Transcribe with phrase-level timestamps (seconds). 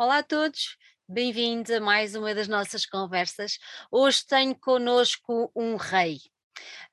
[0.00, 0.76] Olá a todos,
[1.08, 3.58] bem-vindos a mais uma das nossas conversas.
[3.90, 6.18] Hoje tenho connosco um rei.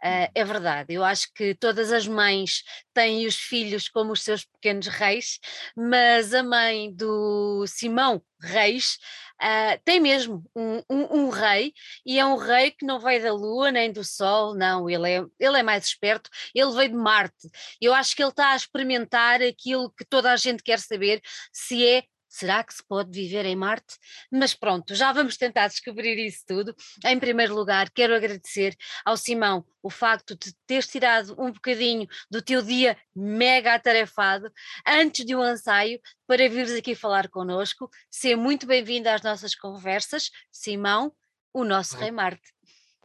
[0.04, 2.64] Uh, é verdade, eu acho que todas as mães
[2.96, 5.40] têm os filhos como os seus pequenos reis,
[5.76, 8.98] mas a mãe do Simão Reis
[9.40, 13.34] uh, tem mesmo um, um, um, rei, e é um rei que não veio da
[13.34, 17.50] lua nem do sol, não, ele é, ele é mais esperto, ele veio de Marte.
[17.80, 21.22] Eu acho que ele está a experimentar aquilo que toda a gente quer saber,
[21.54, 22.04] se é
[22.36, 23.96] Será que se pode viver em Marte?
[24.30, 26.76] Mas pronto, já vamos tentar descobrir isso tudo.
[27.06, 32.42] Em primeiro lugar, quero agradecer ao Simão o facto de teres tirado um bocadinho do
[32.42, 34.52] teu dia mega atarefado
[34.86, 37.90] antes de um ensaio para vires aqui falar connosco.
[38.12, 41.14] Seja muito bem-vindo às nossas conversas, Simão,
[41.54, 42.54] o nosso Rei Marte.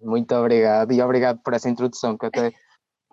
[0.03, 2.53] Muito obrigado e obrigado por essa introdução que até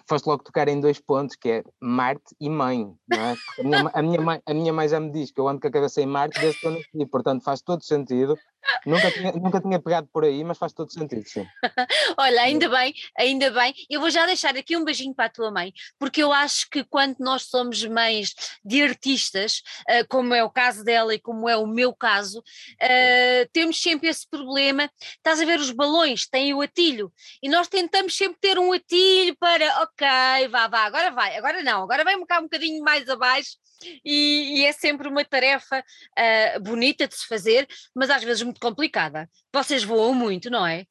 [0.08, 2.94] foste logo tocar em dois pontos, que é Marte e mãe.
[3.12, 3.62] É?
[3.62, 5.68] A, minha, a, minha mãe, a minha mãe já me diz que eu ando com
[5.68, 8.38] a cabeça em Marte desde que eu nasci, portanto faz todo sentido
[8.86, 11.46] Nunca tinha, nunca tinha pegado por aí, mas faz todo sentido, sim.
[12.18, 13.74] Olha, ainda bem, ainda bem.
[13.90, 16.84] Eu vou já deixar aqui um beijinho para a tua mãe, porque eu acho que
[16.84, 18.34] quando nós somos mães
[18.64, 23.50] de artistas, uh, como é o caso dela e como é o meu caso, uh,
[23.52, 24.90] temos sempre esse problema.
[25.16, 27.12] Estás a ver os balões, têm o atilho,
[27.42, 31.84] e nós tentamos sempre ter um atilho para, ok, vá, vá, agora vai, agora não,
[31.84, 33.58] agora cá um bocadinho mais abaixo
[34.06, 38.60] e, e, é sempre uma tarefa uh, bonita de se fazer, mas às vezes muito
[38.60, 39.30] complicada.
[39.54, 40.86] Vocês voam muito, não é?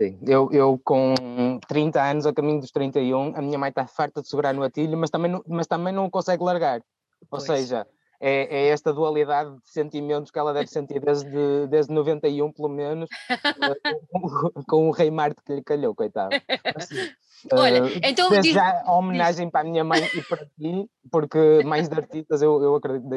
[0.00, 1.14] Sim, eu, eu com
[1.68, 4.96] 30 anos, a caminho dos 31, a minha mãe está farta de segurar no atilho,
[4.96, 6.80] mas também não, mas também não consegue largar.
[7.30, 7.44] Ou pois.
[7.44, 7.86] seja,
[8.20, 13.08] é, é, esta dualidade de sentimentos que ela deve sentir desde, desde 91, pelo menos,
[14.10, 16.34] com, com, o Rei Marte que lhe calhou, coitado.
[16.74, 17.12] Assim,
[17.52, 18.30] Olha, uh, então.
[18.30, 19.52] Desde diz, já homenagem diz.
[19.52, 23.08] para a minha mãe e para ti, porque mais de artistas eu, eu acredito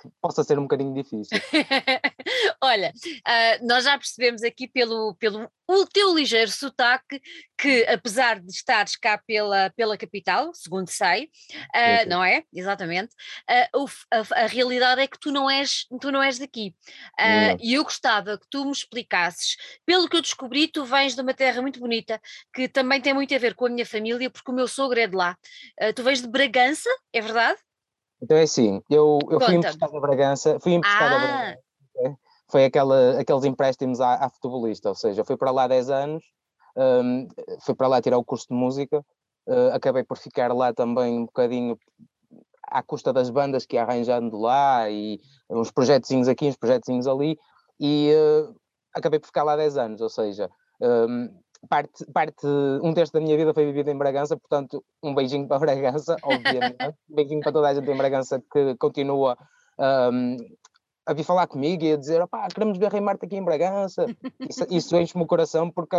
[0.00, 1.38] que possa ser um bocadinho difícil.
[2.62, 7.20] Olha, uh, nós já percebemos aqui pelo, pelo o teu ligeiro sotaque
[7.58, 12.44] que, apesar de estares cá pela, pela capital, segundo sei, uh, não é?
[12.52, 13.14] Exatamente,
[13.74, 16.74] uh, a, a, realidade é que tu não és, tu não és daqui.
[17.60, 21.34] E eu gostava que tu me explicasses, pelo que eu descobri, tu vens de uma
[21.34, 22.20] terra muito bonita,
[22.54, 25.06] que também tem muito a ver com a minha família, porque o meu sogro é
[25.06, 25.36] de lá.
[25.94, 27.58] tu vens de Bragança, é verdade?
[28.22, 31.16] Então é assim, eu, eu fui emprestado a Bragança, fui emprestado ah.
[31.16, 31.67] a Bragança
[32.50, 36.24] foi aquela, aqueles empréstimos à, à, futebolista, ou seja, fui para lá 10 anos,
[36.76, 37.28] um,
[37.60, 39.04] fui para lá tirar o curso de música,
[39.46, 41.78] uh, acabei por ficar lá também um bocadinho
[42.70, 45.20] à custa das bandas que ia arranjando lá e
[45.50, 47.38] uns projetinhos aqui, uns projetinhos ali,
[47.78, 48.54] e uh,
[48.94, 50.50] acabei por ficar lá 10 anos, ou seja,
[50.80, 51.28] um,
[51.68, 52.46] parte, parte,
[52.82, 56.76] um terço da minha vida foi vivida em Bragança, portanto, um beijinho para Bragança, obviamente,
[57.10, 59.36] um beijinho para toda a gente em Bragança que continua
[60.12, 60.36] um,
[61.08, 64.04] a vir falar comigo e a dizer, opá, queremos ver Rei aqui em Bragança.
[64.38, 65.96] Isso, isso enche-me o coração porque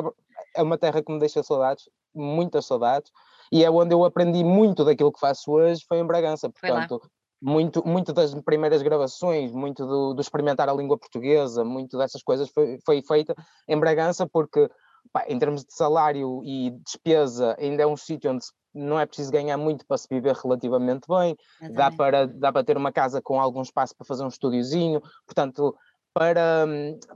[0.55, 3.11] é uma terra que me deixa saudades, muitas saudades,
[3.51, 6.47] e é onde eu aprendi muito daquilo que faço hoje, foi em Bragança.
[6.47, 7.01] Portanto,
[7.41, 12.47] muito, muito das primeiras gravações, muito do, do, experimentar a língua portuguesa, muito dessas coisas
[12.49, 13.33] foi, foi feita
[13.67, 14.69] em Bragança porque
[15.11, 19.05] pá, em termos de salário e despesa ainda é um sítio onde se não é
[19.05, 21.35] preciso ganhar muito para se viver relativamente bem,
[21.73, 25.75] dá para, dá para ter uma casa com algum espaço para fazer um estúdiozinho, portanto,
[26.13, 26.65] para,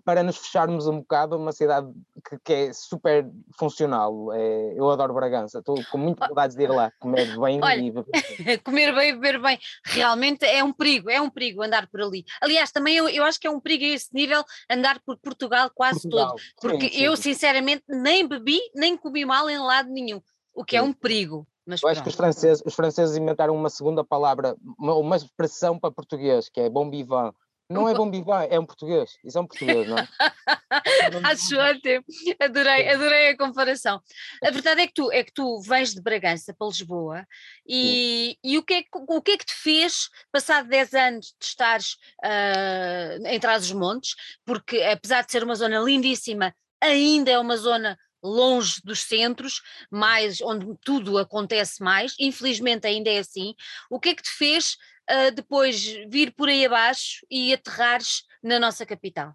[0.05, 1.87] para nos fecharmos um bocado, uma cidade
[2.29, 4.31] que, que é super funcional.
[4.33, 7.91] É, eu adoro Bragança, estou com muita saudades de ir lá, comer bem Olha, e
[7.91, 9.59] beber comer bem e beber bem.
[9.83, 12.23] Realmente é um perigo, é um perigo andar por ali.
[12.39, 15.71] Aliás, também eu, eu acho que é um perigo a esse nível andar por Portugal
[15.73, 16.29] quase Portugal.
[16.29, 17.03] todo, porque sim, sim.
[17.03, 20.21] eu sinceramente nem bebi, nem comi mal em lado nenhum
[20.53, 21.47] o que é um perigo.
[21.65, 25.79] Mas Eu acho que os franceses, os franceses inventaram uma segunda palavra, uma, uma expressão
[25.79, 27.33] para português, que é bom vivant.
[27.69, 29.17] Não é bom vivant, é um português.
[29.23, 30.07] Isso é um português, não é?
[31.23, 32.03] Acho ótimo.
[32.39, 34.01] Adorei, adorei a comparação.
[34.43, 37.25] A verdade é que tu, é que tu vens de Bragança para Lisboa
[37.65, 41.45] e, e o, que é, o que é que te fez, passado 10 anos de
[41.45, 41.93] estares
[42.23, 48.81] uh, em Trás-os-Montes, porque apesar de ser uma zona lindíssima, ainda é uma zona longe
[48.83, 49.61] dos centros,
[49.91, 53.53] mais onde tudo acontece mais, infelizmente ainda é assim.
[53.89, 54.77] O que é que te fez
[55.09, 59.33] uh, depois vir por aí abaixo e aterrares na nossa capital?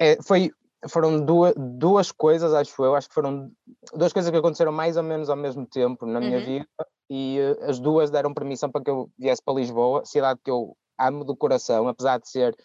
[0.00, 0.50] É, foi,
[0.88, 3.50] foram duas, duas coisas, acho eu, acho que foram
[3.94, 6.44] duas coisas que aconteceram mais ou menos ao mesmo tempo na minha uhum.
[6.44, 6.68] vida
[7.08, 10.76] e uh, as duas deram permissão para que eu viesse para Lisboa, cidade que eu
[10.98, 12.56] amo do coração, apesar de ser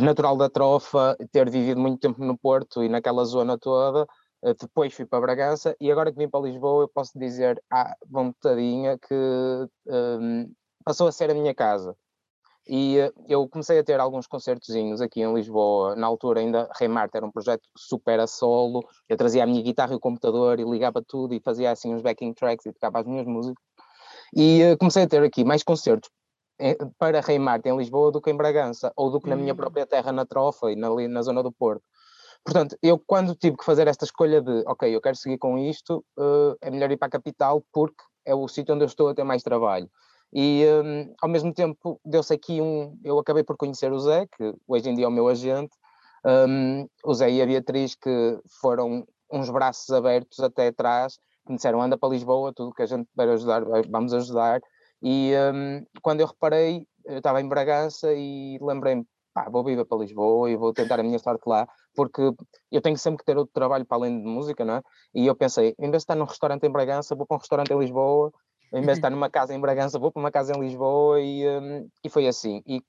[0.00, 4.06] natural da trofa, ter vivido muito tempo no Porto e naquela zona toda, eh,
[4.60, 8.98] depois fui para Bragança e agora que vim para Lisboa eu posso dizer à vontadinha
[8.98, 10.52] que um,
[10.84, 11.96] passou a ser a minha casa.
[12.68, 15.96] E uh, eu comecei a ter alguns concertozinhos aqui em Lisboa.
[15.96, 18.86] Na altura ainda Rei Marte era um projeto super a solo.
[19.08, 22.02] Eu trazia a minha guitarra e o computador e ligava tudo e fazia assim uns
[22.02, 23.62] backing tracks e tocava as minhas músicas.
[24.36, 26.10] E uh, comecei a ter aqui mais concertos
[26.60, 29.54] eh, para Rei Marte em Lisboa do que em Bragança, ou do que na minha
[29.54, 29.56] hum.
[29.56, 31.82] própria terra, na Trofa e na, na zona do Porto.
[32.44, 36.04] Portanto, eu quando tive que fazer esta escolha de, ok, eu quero seguir com isto,
[36.18, 39.14] uh, é melhor ir para a capital porque é o sítio onde eu estou a
[39.14, 39.90] ter mais trabalho.
[40.32, 42.98] E um, ao mesmo tempo deu-se aqui um.
[43.02, 45.74] Eu acabei por conhecer o Zé, que hoje em dia é o meu agente,
[46.24, 51.56] um, o Zé e a Beatriz, que foram uns braços abertos até atrás, que me
[51.56, 54.60] disseram: anda para Lisboa, tudo que a gente puder ajudar, vamos ajudar.
[55.02, 59.06] E um, quando eu reparei, eu estava em Bragança e lembrei-me:
[59.44, 62.22] pá, vou viver para Lisboa e vou tentar a minha sorte lá, porque
[62.72, 64.82] eu tenho sempre que ter outro trabalho para além de música, não é?
[65.14, 67.72] E eu pensei: em vez de estar num restaurante em Bragança, vou para um restaurante
[67.72, 68.32] em Lisboa
[68.72, 71.48] em vez de estar numa casa em Bragança, vou para uma casa em Lisboa e,
[71.48, 72.62] um, e foi assim.
[72.66, 72.82] E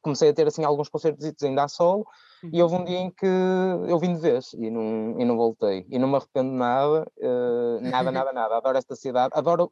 [0.00, 2.06] comecei a ter assim alguns concertos ainda a solo
[2.52, 5.84] e houve um dia em que eu vim de vez e não, e não voltei.
[5.88, 8.56] E não me arrependo nada, uh, nada, nada, nada.
[8.56, 9.70] Adoro esta cidade, adoro,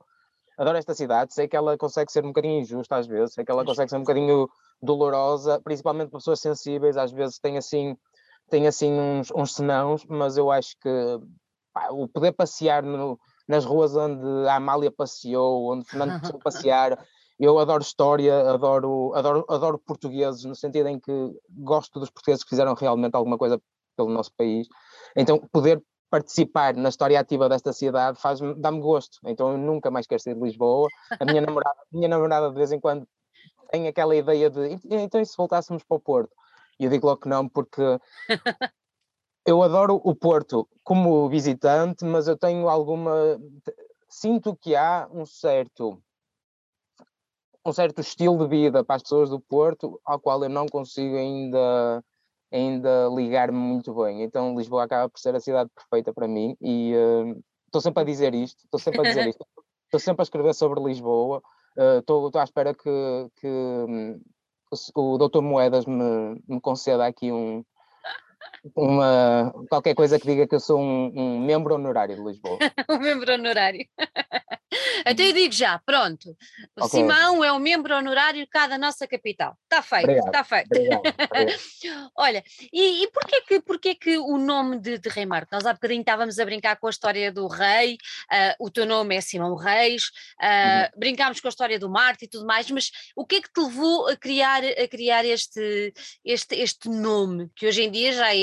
[0.59, 1.35] adoro esta cidade.
[1.35, 3.97] Sei que ela consegue ser um bocadinho injusta às vezes, sei que ela consegue ser
[3.97, 4.49] um bocadinho
[4.83, 6.97] dolorosa, principalmente para pessoas sensíveis.
[6.97, 7.97] Às vezes tem assim,
[8.51, 11.19] tem assim uns, uns senãos, mas eu acho que
[11.73, 16.99] pá, o poder passear no nas ruas onde a Amália passeou, onde Fernando passou passear.
[17.39, 21.13] Eu adoro história, adoro, adoro, adoro portugueses, no sentido em que
[21.51, 23.61] gosto dos portugueses que fizeram realmente alguma coisa
[23.97, 24.69] pelo nosso país.
[25.17, 25.83] Então, poder
[26.15, 29.19] participar na história ativa desta cidade faz dá-me gosto.
[29.25, 30.89] Então, eu nunca mais quero sair de Lisboa.
[31.19, 33.05] A minha namorada, minha namorada de vez em quando
[33.73, 36.31] tem aquela ideia de então e se voltássemos para o Porto?
[36.79, 37.83] E eu digo logo que não, porque
[39.45, 43.37] eu adoro o Porto como visitante, mas eu tenho alguma.
[44.09, 46.01] Sinto que há um certo
[47.67, 51.17] um certo estilo de vida para as pessoas do Porto ao qual eu não consigo
[51.17, 52.05] ainda
[52.55, 54.23] ainda ligar-me muito bem.
[54.23, 56.93] Então Lisboa acaba por ser a cidade perfeita para mim e
[57.67, 59.45] estou uh, sempre a dizer isto, estou sempre a dizer isto,
[59.85, 61.43] estou sempre a escrever sobre Lisboa,
[61.99, 64.21] estou uh, à espera que, que um,
[64.95, 65.43] o, o Dr.
[65.43, 67.65] Moedas me, me conceda aqui um,
[68.75, 72.59] uma, qualquer coisa que diga que eu sou um, um membro honorário de Lisboa.
[72.91, 73.87] um membro honorário.
[75.05, 76.31] Até eu digo já, pronto.
[76.77, 77.01] O okay.
[77.01, 79.57] Simão é o membro honorário cá da nossa capital.
[79.65, 80.67] Está feito, está feito.
[80.67, 82.11] Obrigado, obrigado.
[82.17, 85.53] Olha, e, e porquê, que, porquê que o nome de, de Rei Marte?
[85.53, 89.15] Nós há bocadinho estávamos a brincar com a história do rei, uh, o teu nome
[89.15, 90.05] é Simão Reis,
[90.41, 91.01] uh, uhum.
[91.01, 93.61] brincámos com a história do Marte e tudo mais, mas o que é que te
[93.61, 95.93] levou a criar, a criar este,
[96.25, 98.39] este, este nome, que hoje em dia já é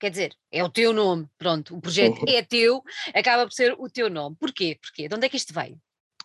[0.00, 2.82] quer dizer, é o teu nome, pronto, o projeto é teu,
[3.14, 4.34] acaba por ser o teu nome.
[4.40, 4.78] Porquê?
[4.80, 5.08] Porquê?
[5.08, 5.78] De onde é que isto veio?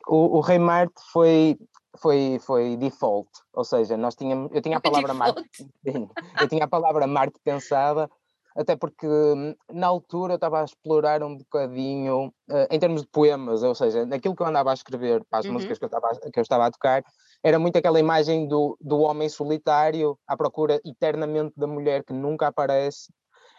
[0.08, 1.58] O, o Rei Marte foi,
[1.98, 5.44] foi, foi default, ou seja, nós tínhamos, eu tinha a palavra Marte,
[6.42, 8.10] eu tinha a palavra Marte pensada,
[8.56, 13.08] até porque hum, na altura eu estava a explorar um bocadinho, uh, em termos de
[13.08, 15.54] poemas, ou seja, naquilo que eu andava a escrever para as uhum.
[15.54, 17.04] músicas que eu, estava, que eu estava a tocar,
[17.46, 22.48] era muito aquela imagem do, do homem solitário à procura eternamente da mulher que nunca
[22.48, 23.14] aparece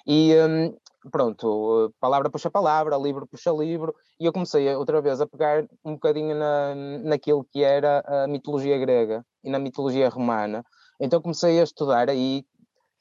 [0.05, 0.77] e um,
[1.09, 5.93] pronto, palavra puxa palavra, livro puxa livro, e eu comecei outra vez a pegar um
[5.93, 6.75] bocadinho na,
[7.05, 10.65] naquilo que era a mitologia grega e na mitologia romana.
[11.01, 12.45] Então comecei a estudar aí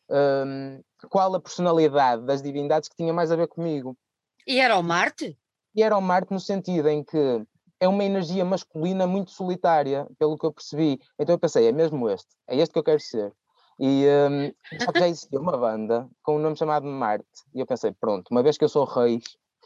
[0.07, 3.97] um, qual a personalidade das divindades que tinha mais a ver comigo.
[4.45, 5.35] E era o Marte?
[5.73, 7.43] E era o Marte no sentido em que
[7.79, 10.99] é uma energia masculina muito solitária, pelo que eu percebi.
[11.19, 13.33] Então eu pensei, é mesmo este, é este que eu quero ser.
[13.79, 17.27] E um, só que já existia uma banda com um nome chamado Marte.
[17.53, 19.23] E eu pensei, pronto, uma vez que eu sou reis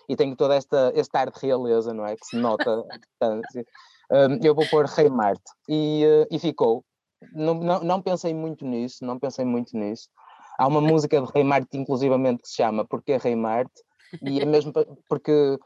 [0.07, 2.15] e tenho toda esta este ar de realeza, não é?
[2.15, 3.65] Que se nota a distância,
[4.11, 5.43] um, eu vou pôr Rei Marte.
[5.67, 6.83] E, uh, e ficou.
[7.33, 10.09] Não, não, não pensei muito nisso, não pensei muito nisso.
[10.57, 13.83] Há uma música de Rei Marte, inclusivamente, que se chama Porque Rei Marte?
[14.23, 14.73] E é mesmo
[15.07, 15.59] porque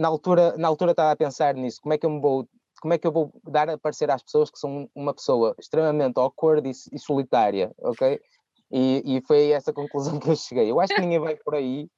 [0.00, 2.48] na altura, na altura estava a pensar nisso, como é que eu me vou
[2.80, 6.18] como é que eu vou dar a parecer às pessoas que são uma pessoa extremamente
[6.18, 8.18] awkward e, e solitária, ok?
[8.72, 10.70] E, e, foi essa conclusão que eu cheguei.
[10.70, 11.82] Eu acho que ninguém vai por aí.
[11.82, 11.88] E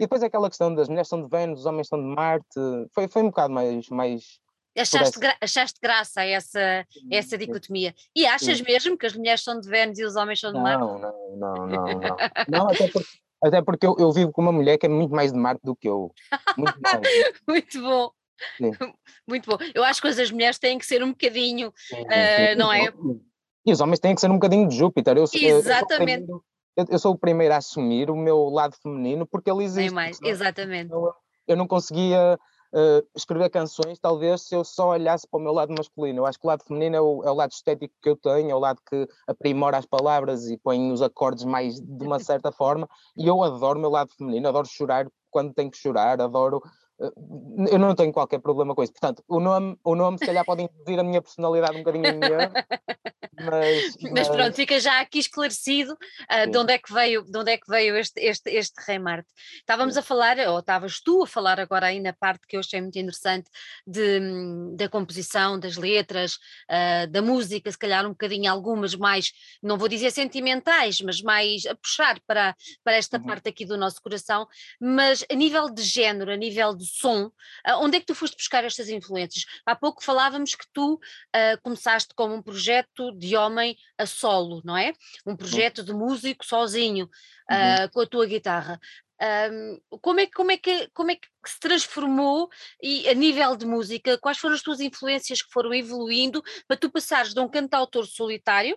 [0.00, 2.58] depois aquela questão das mulheres são de Vênus, os homens são de Marte,
[2.92, 3.88] foi, foi um bocado mais.
[3.90, 4.40] mais
[4.76, 7.94] achaste, gra achaste graça a essa, essa dicotomia.
[8.16, 8.64] E achas Sim.
[8.64, 10.80] mesmo que as mulheres são de Vênus e os homens são de Marte?
[10.80, 11.84] Não, não, não, não.
[11.86, 15.14] Não, não até porque, até porque eu, eu vivo com uma mulher que é muito
[15.14, 16.12] mais de Marte do que eu.
[16.56, 16.78] Muito,
[17.48, 18.10] muito bom.
[19.28, 19.56] Muito bom.
[19.74, 22.92] Eu acho que as mulheres têm que ser um bocadinho, uh, não é?
[23.64, 25.16] E os homens têm que ser um bocadinho de Júpiter.
[25.16, 26.28] Eu, Exatamente.
[26.28, 26.42] Eu,
[26.76, 29.94] eu, eu sou o primeiro a assumir o meu lado feminino porque ele existe.
[29.94, 30.90] mais, exatamente.
[30.90, 31.12] Eu,
[31.46, 32.38] eu não conseguia
[32.72, 36.20] uh, escrever canções, talvez se eu só olhasse para o meu lado masculino.
[36.20, 38.50] Eu acho que o lado feminino é o, é o lado estético que eu tenho,
[38.50, 42.50] é o lado que aprimora as palavras e põe os acordes mais de uma certa
[42.50, 46.62] forma, e eu adoro o meu lado feminino, adoro chorar quando tenho que chorar, adoro
[47.68, 48.92] eu não tenho qualquer problema com isso.
[48.92, 52.52] Portanto, o nome, o nome se calhar pode induzir a minha personalidade um bocadinho minha,
[53.42, 54.12] mas, mas...
[54.12, 57.56] mas, pronto, fica já aqui esclarecido uh, de onde é que veio, de onde é
[57.56, 59.28] que veio este, este, este Rei Marte.
[59.56, 60.00] Estávamos Sim.
[60.00, 62.98] a falar, ou estavas tu a falar agora aí na parte que eu achei muito
[62.98, 63.50] interessante
[63.86, 64.20] de,
[64.76, 66.34] da composição, das letras,
[66.70, 71.66] uh, da música, se calhar um bocadinho algumas mais, não vou dizer sentimentais, mas mais
[71.66, 72.54] a puxar para,
[72.84, 73.24] para esta uhum.
[73.24, 74.46] parte aqui do nosso coração,
[74.80, 78.36] mas a nível de género, a nível de som, uh, onde é que tu foste
[78.36, 79.44] buscar estas influências?
[79.64, 81.00] Há pouco falávamos que tu
[81.62, 84.92] começaste como um projeto de homem a solo, não é?
[85.26, 87.08] Um projeto de músico sozinho,
[87.50, 87.84] uhum.
[87.84, 88.78] uh, com a tua guitarra.
[89.22, 92.48] Um, como, é, como, é que, como é que se transformou
[92.82, 96.90] e a nível de música, quais foram as tuas influências que foram evoluindo para tu
[96.90, 98.76] passares de um cantautor solitário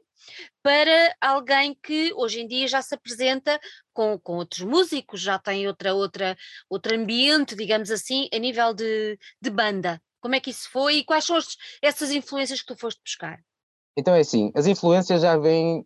[0.62, 3.60] para alguém que hoje em dia já se apresenta
[3.92, 6.38] com, com outros músicos, já tem outra, outra,
[6.70, 10.00] outro ambiente, digamos assim, a nível de, de banda?
[10.22, 13.40] Como é que isso foi e quais são as, essas influências que tu foste buscar?
[13.98, 15.86] Então é assim, as influências já vêm,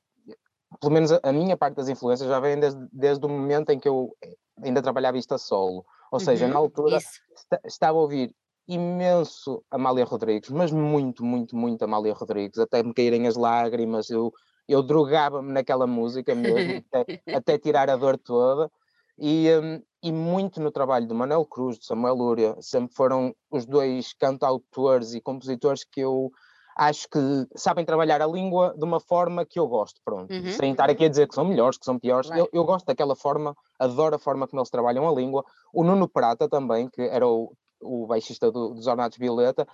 [0.82, 3.88] pelo menos a, minha parte das influências já vem desde, desde o momento em que
[3.88, 4.16] eu
[4.64, 5.86] ainda trabalhava isto a solo.
[6.12, 8.34] Ou seja, uhum, na altura está, estava a ouvir
[8.68, 14.32] imenso Amália Rodrigues, mas muito, muito, muito Amália Rodrigues, até me caírem as lágrimas, eu,
[14.68, 18.72] eu drogava-me naquela música mesmo, até, até, tirar a dor toda,
[19.18, 23.66] e, um, e muito no trabalho do Manuel Cruz, de Samuel Lúria, sempre foram os
[23.66, 26.32] dois cantautores e compositores que eu
[26.80, 27.20] acho que
[27.56, 30.34] sabem trabalhar a língua de uma forma que eu gosto, pronto.
[30.34, 30.52] Uhum.
[30.54, 32.30] Sem estar aqui a dizer que são melhores, que são piores.
[32.32, 35.44] Eu, eu, gosto daquela forma, adoro a forma como eles trabalham a língua.
[35.74, 39.68] O Nuno Prata também, que era o, o baixista do, dos Ornatos Violeta,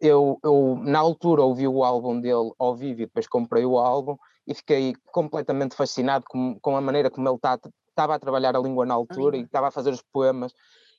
[0.00, 4.16] eu, eu, na altura ouvi o álbum dele ao vivo e depois comprei o álbum
[4.46, 7.60] e fiquei completamente fascinado com, com a maneira como ele estava
[7.94, 10.54] tá, a trabalhar a língua na altura e estava a fazer os poemas.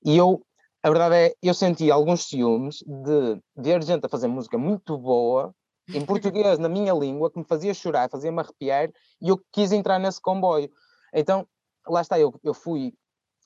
[0.05, 0.39] E eu
[0.87, 5.53] a verdade é, eu senti alguns ciúmes de ver gente a fazer música muito boa,
[5.89, 8.89] em português, na minha língua, que me fazia chorar, fazia-me arrepiar,
[9.21, 10.69] e eu quis entrar nesse comboio.
[11.13, 11.45] Então,
[11.85, 12.93] lá está, eu, eu fui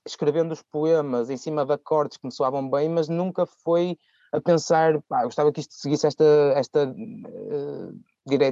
[0.05, 3.97] escrevendo os poemas em cima de acordes que me soavam bem, mas nunca foi
[4.31, 6.23] a pensar, pá, gostava que isto seguisse esta,
[6.55, 7.99] esta, uh,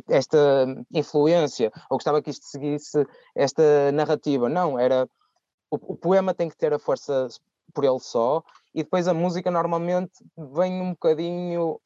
[0.10, 3.06] esta influência, ou gostava que isto seguisse
[3.36, 4.50] esta narrativa.
[4.50, 5.08] Não, era
[5.70, 7.28] o, o, poema tem que ter a força
[7.74, 10.14] por ele só, e depois a música normalmente
[10.54, 11.80] vem um bocadinho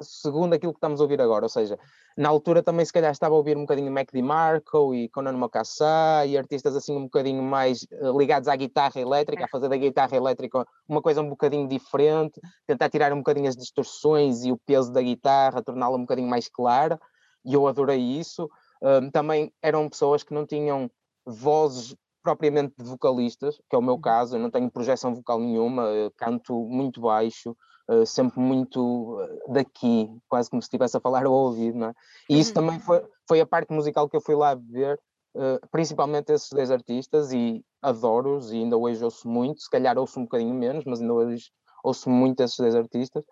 [0.00, 1.78] segundo aquilo que estamos a ouvir agora, ou seja,
[2.16, 6.26] na altura também se calhar estava a ouvir um bocadinho Mac DiMarco e Conan Mocassá
[6.26, 10.16] e artistas assim um bocadinho mais eh, ligados à guitarra elétrica, a fazer da guitarra
[10.16, 14.92] elétrica uma coisa um bocadinho diferente, tentar tirar um bocadinho as distorções e o peso
[14.92, 17.00] da guitarra, torná-la um bocadinho mais clara,
[17.44, 18.48] e eu adorei isso.
[18.82, 20.90] Um, também eram pessoas que não tinham
[21.24, 24.00] vozes propriamente de vocalistas, que é o meu uhum.
[24.00, 25.86] caso, eu não tenho projeção vocal nenhuma,
[26.16, 27.56] canto muito baixo,
[27.88, 31.94] uh, sempre muito eh, daqui, quase como se estivesse a falar ao ouvido, não é?
[32.28, 32.80] E isso também uhum.
[32.80, 34.98] foi, foi a parte musical que eu fui lá ver,
[35.34, 40.20] uh, principalmente esses dois artistas, e adoro-os, e ainda hoje ouço muito, se calhar ouço
[40.20, 41.50] um bocadinho menos, mas ainda hoje
[41.82, 43.24] ouço muito esses dois artistas.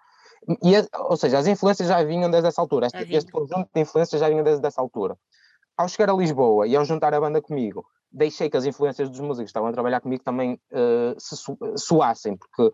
[0.49, 4.20] E, ou seja, as influências já vinham desde essa altura, este, este conjunto de influências
[4.20, 5.16] já vinham desde essa altura.
[5.76, 9.21] Ao chegar a Lisboa e ao juntar a banda comigo, deixei que as influências dos
[9.21, 12.73] músicos que estavam a trabalhar comigo também uh, se su soassem, porque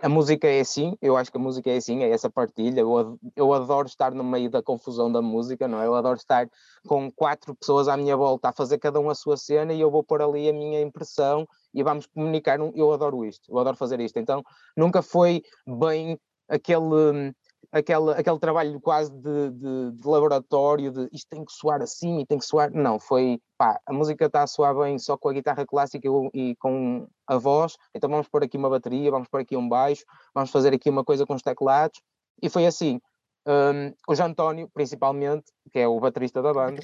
[0.00, 2.80] a música é assim, eu acho que a música é assim, é essa partilha.
[2.80, 5.86] Eu, eu adoro estar no meio da confusão da música, não é?
[5.86, 6.48] Eu adoro estar
[6.86, 9.90] com quatro pessoas à minha volta a fazer cada um a sua cena e eu
[9.90, 12.58] vou pôr ali a minha impressão e vamos comunicar.
[12.74, 14.18] Eu adoro isto, eu adoro fazer isto.
[14.18, 14.42] Então
[14.76, 17.32] nunca foi bem aquele
[17.74, 22.26] aquele, aquele trabalho quase de, de, de, laboratório, de isto tem que soar assim e
[22.26, 22.70] tem que soar.
[22.72, 26.54] Não, foi pá, a música está a soar bem só com a guitarra clássica e,
[26.56, 30.50] com a voz, então vamos pôr aqui uma bateria, vamos pôr aqui um baixo, vamos
[30.50, 32.00] fazer aqui uma coisa com os teclados,
[32.40, 33.00] e foi assim.
[33.46, 36.80] Um, o João António, principalmente, que é o baterista da banda,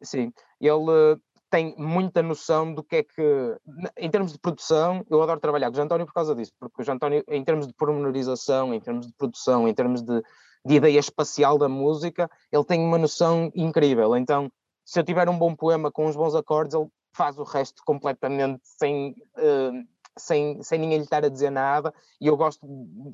[0.00, 1.18] sim, ele
[1.50, 3.56] tem muita noção do que é que,
[3.96, 6.82] em termos de produção, eu adoro trabalhar com o Jean António por causa disso, porque
[6.82, 10.22] o Jean António, em termos de pormenorização, em termos de produção, em termos de,
[10.64, 14.16] de ideia espacial da música, ele tem uma noção incrível.
[14.16, 14.50] Então,
[14.84, 18.60] se eu tiver um bom poema com uns bons acordes, ele faz o resto completamente
[18.62, 19.86] sem, uh,
[20.18, 22.66] sem, sem ninguém lhe estar a dizer nada, e eu gosto,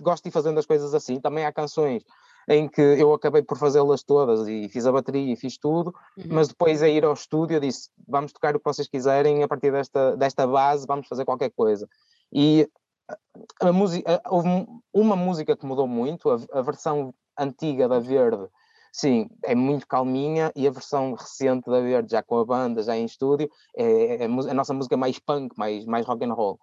[0.03, 1.21] gosto de ir fazendo as coisas assim.
[1.21, 2.03] Também há canções
[2.49, 6.25] em que eu acabei por fazê-las todas e fiz a bateria e fiz tudo, uhum.
[6.31, 9.49] mas depois a ir ao estúdio eu disse, vamos tocar o que vocês quiserem, a
[9.49, 11.89] partir desta, desta base vamos fazer qualquer coisa.
[12.33, 12.69] E
[13.61, 18.47] a música, houve uma música que mudou muito, a, a, versão antiga da Verde,
[18.93, 22.97] sim, é muito calminha, e a versão recente da Verde, já com a banda, já
[22.97, 26.59] em estúdio, é, é, é a nossa música mais punk, mais, mais rock and roll.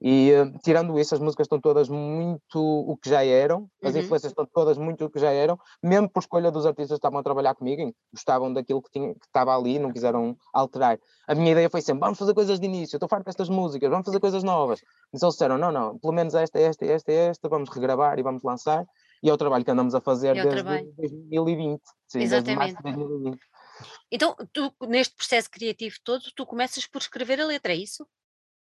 [0.00, 4.00] E uh, tirando isso, as músicas estão todas muito o que já eram, as uhum.
[4.00, 7.18] influências estão todas muito o que já eram, mesmo por escolha dos artistas que estavam
[7.18, 10.98] a trabalhar comigo, gostavam daquilo que, tinha, que estava ali, não quiseram alterar.
[11.26, 14.04] A minha ideia foi sempre: vamos fazer coisas de início, estou farto destas músicas, vamos
[14.04, 14.80] fazer coisas novas.
[15.12, 18.42] Mas eles disseram: não, não, pelo menos esta, esta, esta, esta, vamos regravar e vamos
[18.42, 18.84] lançar.
[19.22, 20.92] E é o trabalho que andamos a fazer desde trabalho.
[20.98, 21.80] 2020.
[22.08, 22.76] Sim, Exatamente.
[22.82, 23.38] Desde 2020.
[24.10, 28.06] Então, tu, neste processo criativo todo, tu começas por escrever a letra, é isso?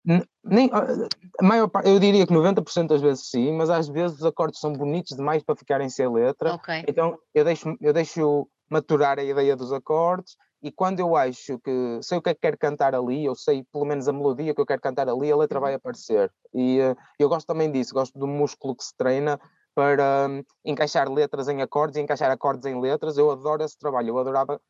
[0.05, 4.59] Nem, a maior eu diria que 90% das vezes sim, mas às vezes os acordes
[4.59, 6.55] são bonitos demais para ficarem sem letra.
[6.55, 6.85] Okay.
[6.89, 11.99] Então eu deixo, eu deixo maturar a ideia dos acordes e quando eu acho que
[12.03, 14.61] sei o que é que quero cantar ali, eu sei pelo menos a melodia que
[14.61, 15.77] eu quero cantar ali, a letra vai uhum.
[15.77, 16.33] aparecer.
[16.55, 19.41] E uh, eu gosto também disso, gosto do músculo que se treina
[19.75, 23.19] para um, encaixar letras em acordes e encaixar acordes em letras.
[23.19, 24.61] Eu adoro esse trabalho, eu adorava,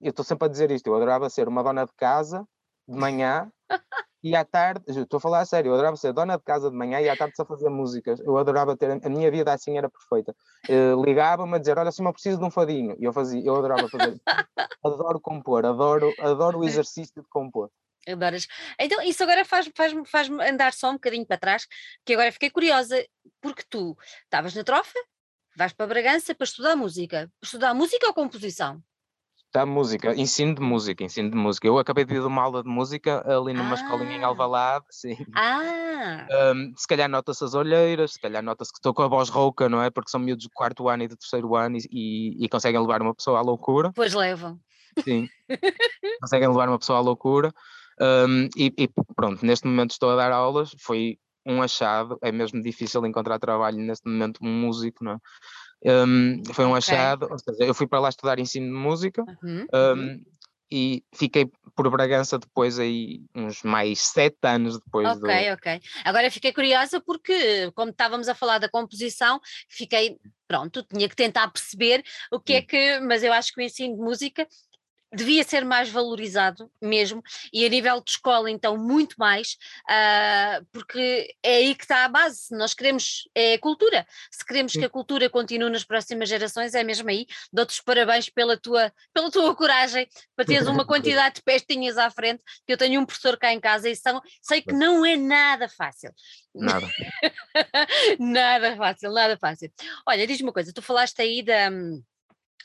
[0.00, 2.46] eu estou sempre a dizer isto, eu adorava ser uma dona de casa
[2.88, 3.50] de manhã
[4.22, 6.76] e à tarde, estou a falar a sério, eu adorava ser dona de casa de
[6.76, 8.20] manhã e à tarde só fazer músicas.
[8.20, 10.34] Eu adorava ter, a minha vida assim era perfeita.
[10.68, 12.96] Uh, Ligava-me a dizer: Olha, assim eu preciso de um fadinho.
[13.00, 14.20] E eu fazia, eu adorava fazer.
[14.84, 17.68] adoro compor, adoro, adoro o exercício de compor.
[18.06, 18.46] Adoras.
[18.78, 21.66] Então, isso agora faz-me faz, faz andar só um bocadinho para trás,
[22.04, 23.04] que agora fiquei curiosa,
[23.40, 24.98] porque tu estavas na trofa,
[25.56, 27.30] vais para Bragança para estudar música.
[27.42, 28.82] Estudar música ou composição?
[29.52, 31.66] Da música, ensino de música, ensino de música.
[31.66, 33.74] Eu acabei de ir de uma aula de música ali numa ah.
[33.74, 34.28] escolinha em ah.
[34.28, 35.14] Alvalade, sim.
[35.34, 36.26] Ah!
[36.54, 39.68] Um, se calhar nota-se as olheiras, se calhar nota-se que estou com a voz rouca,
[39.68, 39.90] não é?
[39.90, 43.02] Porque são miúdos do quarto ano e do terceiro ano e, e, e conseguem levar
[43.02, 43.92] uma pessoa à loucura.
[43.94, 44.58] Pois levam.
[45.04, 45.28] Sim.
[46.22, 47.52] conseguem levar uma pessoa à loucura.
[48.00, 52.62] Um, e, e, pronto, neste momento estou a dar aulas, foi um achado, é mesmo
[52.62, 55.18] difícil encontrar trabalho neste momento um músico, não é?
[55.84, 56.78] Um, foi um okay.
[56.78, 60.24] achado, ou seja, eu fui para lá estudar ensino de música uhum, um,
[60.70, 65.06] e fiquei por Bragança depois aí uns mais sete anos depois.
[65.08, 65.54] Ok, do...
[65.54, 65.80] ok.
[66.04, 70.16] Agora fiquei curiosa porque, como estávamos a falar da composição, fiquei,
[70.48, 73.96] pronto, tinha que tentar perceber o que é que, mas eu acho que o ensino
[73.96, 74.46] de música
[75.12, 77.22] devia ser mais valorizado mesmo,
[77.52, 79.56] e a nível de escola, então, muito mais,
[79.88, 82.46] uh, porque é aí que está a base.
[82.46, 84.06] Se nós queremos, é a cultura.
[84.30, 84.80] Se queremos Sim.
[84.80, 87.26] que a cultura continue nas próximas gerações, é mesmo aí.
[87.52, 92.10] Dou-te os parabéns pela tua, pela tua coragem, para teres uma quantidade de pestinhas à
[92.10, 95.16] frente, que eu tenho um professor cá em casa e são, sei que não é
[95.16, 96.10] nada fácil.
[96.54, 96.86] Nada.
[98.18, 99.72] nada fácil, nada fácil.
[100.06, 101.70] Olha, diz-me uma coisa, tu falaste aí da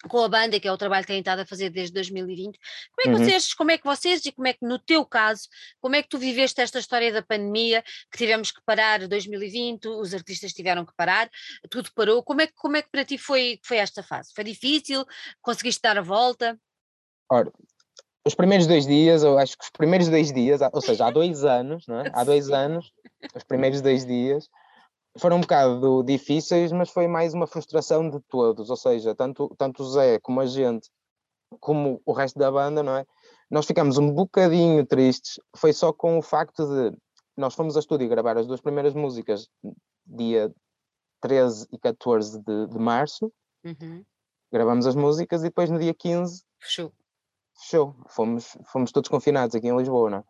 [0.08, 2.58] com a banda, que é o trabalho que têm estado a fazer desde 2020.
[2.58, 2.60] Como
[3.00, 3.26] é que uhum.
[3.26, 5.48] vocês, como é que vocês e como é que no teu caso,
[5.80, 10.14] como é que tu viveste esta história da pandemia, que tivemos que parar 2020, os
[10.14, 11.30] artistas tiveram que parar,
[11.70, 12.24] tudo parou.
[12.24, 14.32] Como é que, como é que para ti foi, foi esta fase?
[14.36, 15.06] Foi difícil?
[15.42, 16.60] Conseguiste dar a volta?
[17.30, 17.52] Ora,
[18.26, 21.46] os primeiros dois dias, eu acho que os primeiros dois dias, ou seja, há dois
[21.46, 22.12] anos, não é?
[22.14, 22.92] há dois anos,
[23.34, 24.50] os primeiros dois dias,
[25.20, 29.84] foram um bocado difíceis, mas foi mais uma frustração de todos, ou seja, tanto, tanto
[29.84, 30.90] o Zé como a gente,
[31.60, 33.06] como o resto da banda, não é?
[33.50, 36.98] Nós ficamos um bocadinho tristes, foi só com o facto de
[37.36, 39.48] nós fomos a estúdio gravar as duas primeiras músicas
[40.06, 40.52] dia
[41.22, 43.32] 13 e 14 de, de março,
[43.64, 44.04] uhum.
[44.52, 46.94] gravamos as músicas e depois no dia 15 fechou.
[47.60, 50.24] Fechou, fomos, fomos todos confinados aqui em Lisboa, não é?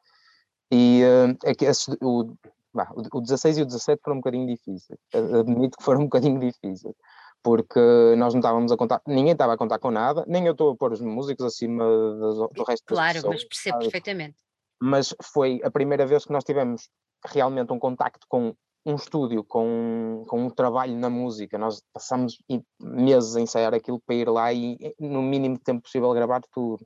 [0.72, 2.36] E uh, é que esse, o,
[2.74, 5.00] bah, o 16 e o 17 foram um bocadinho difíceis.
[5.14, 6.96] Admito que foram um bocadinho difíceis.
[7.44, 7.80] Porque
[8.18, 10.76] nós não estávamos a contar, ninguém estava a contar com nada, nem eu estou a
[10.76, 13.86] pôr os músicos acima do, do resto Claro, pessoas, mas percebo sabe?
[13.86, 14.38] perfeitamente.
[14.82, 16.90] Mas foi a primeira vez que nós tivemos
[17.26, 18.54] realmente um contacto com
[18.86, 21.58] um estúdio, com, com um trabalho na música.
[21.58, 22.38] Nós passamos
[22.80, 26.86] meses a ensaiar aquilo para ir lá e, no mínimo tempo possível, gravar tudo.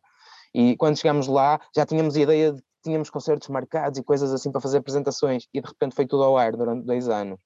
[0.53, 4.61] E quando chegamos lá, já tínhamos ideia de tínhamos concertos marcados e coisas assim para
[4.61, 7.39] fazer apresentações e de repente foi tudo ao ar durante dois anos.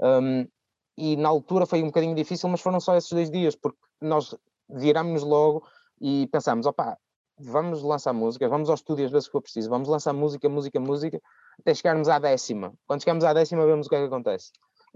[0.00, 0.46] Um,
[0.96, 4.34] e na altura foi um bocadinho difícil, mas foram só esses dois dias, porque nós
[4.68, 5.66] virámos-nos logo
[6.00, 6.96] e pensámos, opá,
[7.38, 10.78] vamos lançar música, vamos ao estúdio às vezes que for preciso, vamos lançar música, música,
[10.78, 11.20] música,
[11.58, 12.72] até chegarmos à décima.
[12.86, 14.50] Quando chegamos à décima vemos o que é que acontece.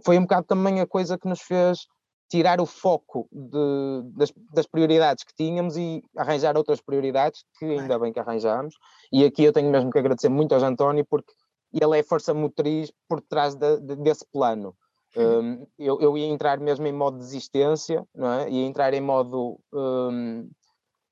[0.04, 1.86] Foi um bocado também a coisa que nos fez
[2.34, 7.96] tirar o foco de, das, das, prioridades que tínhamos e arranjar outras prioridades que ainda
[7.96, 8.74] bem que arranjámos.
[9.12, 11.32] E aqui eu tenho mesmo que agradecer muito ao António porque
[11.72, 14.74] ele é a força motriz por trás de, de, desse plano.
[15.16, 18.50] Um, eu, eu, ia entrar mesmo em modo desistência, não é?
[18.50, 20.50] ia entrar em modo um,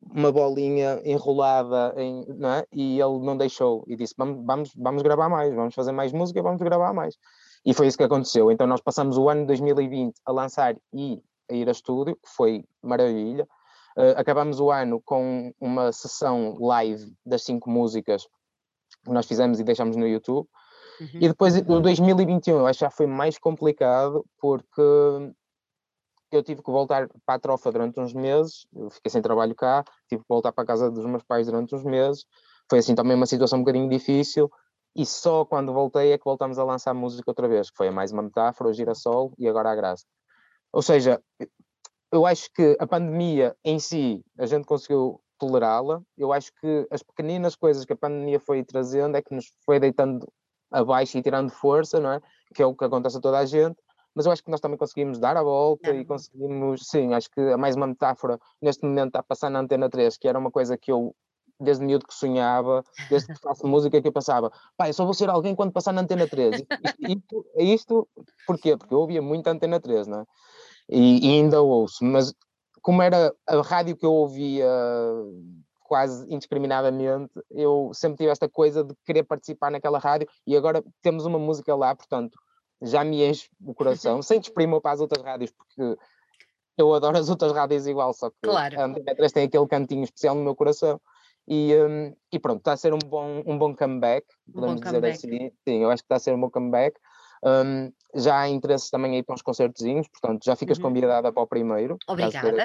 [0.01, 2.67] uma bolinha enrolada, em, não é?
[2.73, 6.43] e ele não deixou e disse: vamos, vamos, vamos gravar mais, vamos fazer mais música,
[6.43, 7.17] vamos gravar mais.
[7.65, 8.51] E foi isso que aconteceu.
[8.51, 12.29] Então nós passamos o ano de 2020 a lançar e a ir a estúdio, que
[12.29, 13.47] foi maravilha.
[13.97, 18.27] Uh, acabamos o ano com uma sessão live das cinco músicas
[19.05, 20.49] que nós fizemos e deixamos no YouTube.
[21.01, 21.09] Uhum.
[21.15, 24.83] E depois, o 2021, eu acho que já foi mais complicado, porque
[26.31, 29.85] eu tive que voltar para a trofa durante uns meses, eu fiquei sem trabalho cá,
[30.09, 32.25] tive que voltar para a casa dos meus pais durante uns meses.
[32.71, 34.51] Foi assim também uma situação um bocadinho difícil.
[34.95, 38.13] E só quando voltei é que voltamos a lançar música outra vez, que foi mais
[38.13, 40.05] uma metáfora, o girassol e agora a graça.
[40.73, 41.23] Ou seja,
[42.13, 46.03] eu acho que a pandemia em si, a gente conseguiu tolerá-la.
[46.17, 49.81] Eu acho que as pequeninas coisas que a pandemia foi trazendo é que nos foi
[49.81, 50.31] deitando
[50.71, 52.21] abaixo e tirando força, não é?
[52.55, 53.77] Que é o que acontece a toda a gente.
[54.15, 57.41] Mas eu acho que nós também conseguimos dar a volta e conseguimos, sim, acho que
[57.41, 60.51] a mais uma metáfora neste momento está a passar na Antena 3, que era uma
[60.51, 61.15] coisa que eu
[61.63, 65.15] desde miúdo que sonhava, desde que faço música que eu passava, pai, eu só vou
[65.15, 66.61] ser alguém quando passar na Antena 3.
[66.61, 66.67] Isto,
[67.01, 68.09] isto, isto
[68.47, 68.77] porquê?
[68.77, 70.25] Porque eu ouvia muito a Antena 3, não é?
[70.89, 72.35] E, e ainda ouço, mas
[72.83, 74.69] como era a rádio que eu ouvia
[75.93, 81.27] quase indiscriminadamente, eu sempre tive esta coisa de querer participar naquela rádio e agora temos
[81.27, 82.39] uma música lá, portanto,
[82.81, 85.97] já me enche o coração, sem desprimor para as outras rádios, porque
[86.77, 88.81] eu adoro as outras rádios igual, só que claro.
[88.81, 91.01] a Antena 3 tem aquele cantinho especial no meu coração.
[91.47, 94.81] E, um, e pronto, está a ser um bom, um bom comeback, podemos um bom
[94.81, 95.17] dizer comeback.
[95.17, 95.51] assim.
[95.69, 96.99] Sim, eu acho que está a ser um bom comeback.
[97.45, 100.85] Um, já há interesse também aí para uns concertozinhos, portanto, já ficas uhum.
[100.85, 101.99] convidada para o primeiro.
[102.07, 102.65] Obrigada.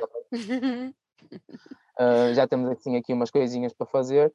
[2.00, 4.32] uh, já temos assim aqui umas coisinhas para fazer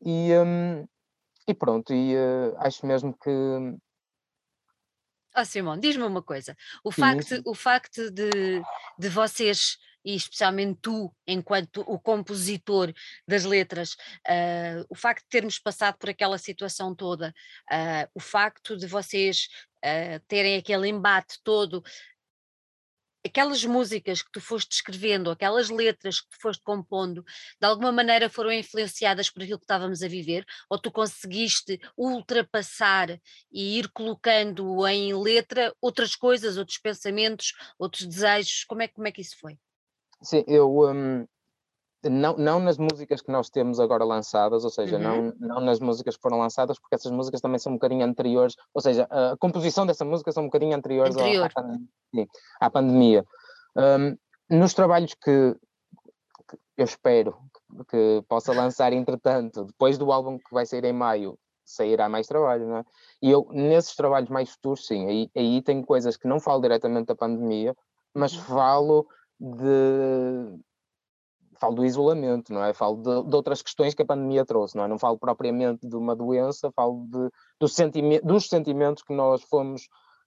[0.00, 0.86] e, um,
[1.46, 3.30] e pronto, e uh, acho mesmo que.
[5.36, 7.42] Oh, Simão, diz-me uma coisa: o sim, facto.
[7.44, 8.62] O facto de,
[8.98, 12.92] de vocês e especialmente tu, enquanto o compositor
[13.26, 13.94] das letras,
[14.28, 17.34] uh, o facto de termos passado por aquela situação toda,
[17.70, 19.48] uh, o facto de vocês
[19.84, 21.82] uh, terem aquele embate todo,
[23.24, 27.24] aquelas músicas que tu foste escrevendo, aquelas letras que tu foste compondo,
[27.60, 30.44] de alguma maneira foram influenciadas por aquilo que estávamos a viver?
[30.68, 38.64] Ou tu conseguiste ultrapassar e ir colocando em letra outras coisas, outros pensamentos, outros desejos?
[38.64, 39.58] Como é, como é que isso foi?
[40.22, 41.26] Sim, eu um,
[42.10, 45.02] não, não nas músicas que nós temos agora lançadas, ou seja, uhum.
[45.02, 48.56] não, não nas músicas que foram lançadas, porque essas músicas também são um bocadinho anteriores,
[48.74, 51.50] ou seja, a composição dessa música são um bocadinho anteriores Anterior.
[51.54, 51.78] à, à,
[52.14, 52.26] sim,
[52.60, 53.24] à, pandemia.
[53.76, 54.16] Um,
[54.58, 55.54] nos trabalhos que,
[56.48, 57.36] que, eu espero
[57.88, 62.26] que, que possa lançar, entretanto, depois do álbum que vai sair em maio, sairá mais
[62.26, 62.84] trabalho, não é?
[63.22, 67.06] E eu, nesses trabalhos mais futuros, sim, aí, aí tem coisas que não falo diretamente
[67.06, 67.76] da pandemia,
[68.14, 68.42] mas uhum.
[68.42, 69.06] falo
[69.42, 70.58] de
[71.60, 72.72] falo do isolamento, não é?
[72.72, 74.88] Falo de, de, outras questões que a pandemia trouxe, não é?
[74.88, 79.82] Não falo propriamente de uma doença, falo de, do sentime, dos sentimentos que nós fomos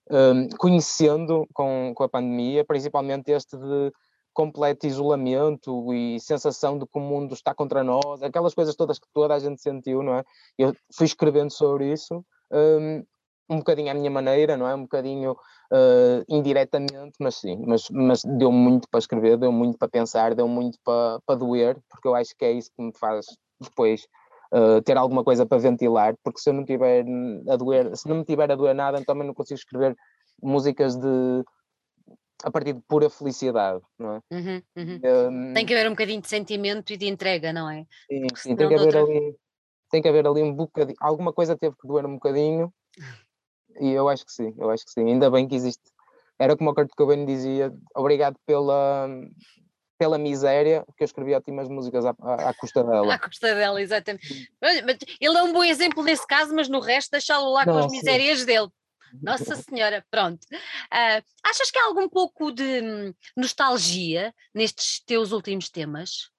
[0.10, 3.92] um, conhecendo com, com a pandemia, principalmente este de
[4.34, 9.08] completo isolamento e sensação de que o mundo está contra nós, aquelas coisas todas que
[9.14, 10.24] toda a gente sentiu, não é?
[10.58, 13.04] Eu fui escrevendo sobre isso, um,
[13.50, 14.76] um bocadinho à minha maneira, não é?
[14.76, 19.88] Um bocadinho uh, indiretamente, mas sim, mas, mas deu muito para escrever, deu muito para
[19.88, 23.26] pensar, deu muito para, para doer, porque eu acho que é isso que me faz
[23.62, 24.06] depois
[24.54, 27.06] uh, ter alguma coisa para ventilar, porque se eu não tiver
[27.50, 29.96] a doer, se não me tiver a doer nada, então também não consigo escrever
[30.42, 31.44] músicas de
[32.44, 34.20] a partir de pura felicidade, não é?
[34.32, 35.00] Uhum, uhum.
[35.04, 37.86] Um, tem que haver um bocadinho de sentimento e de entrega, não é?
[38.08, 39.02] Sim, sim tem que haver outra...
[39.02, 39.36] ali
[39.90, 42.74] tem que haver ali um bocadinho, alguma coisa teve que doer um bocadinho
[43.80, 45.08] e eu acho que sim, eu acho que sim.
[45.08, 45.84] Ainda bem que existe.
[46.38, 49.08] Era como o Kurt Cobain dizia, obrigado pela,
[49.98, 53.14] pela miséria que eu escrevi ótimas músicas à, à, à custa dela.
[53.16, 54.52] À custa dela, exatamente.
[55.22, 58.40] Ele é um bom exemplo nesse caso, mas no resto deixá-lo lá com as misérias
[58.40, 58.46] sim.
[58.46, 58.70] dele.
[59.22, 60.44] Nossa Senhora, pronto.
[60.52, 66.30] Uh, achas que há algum pouco de hum, nostalgia nestes teus últimos temas?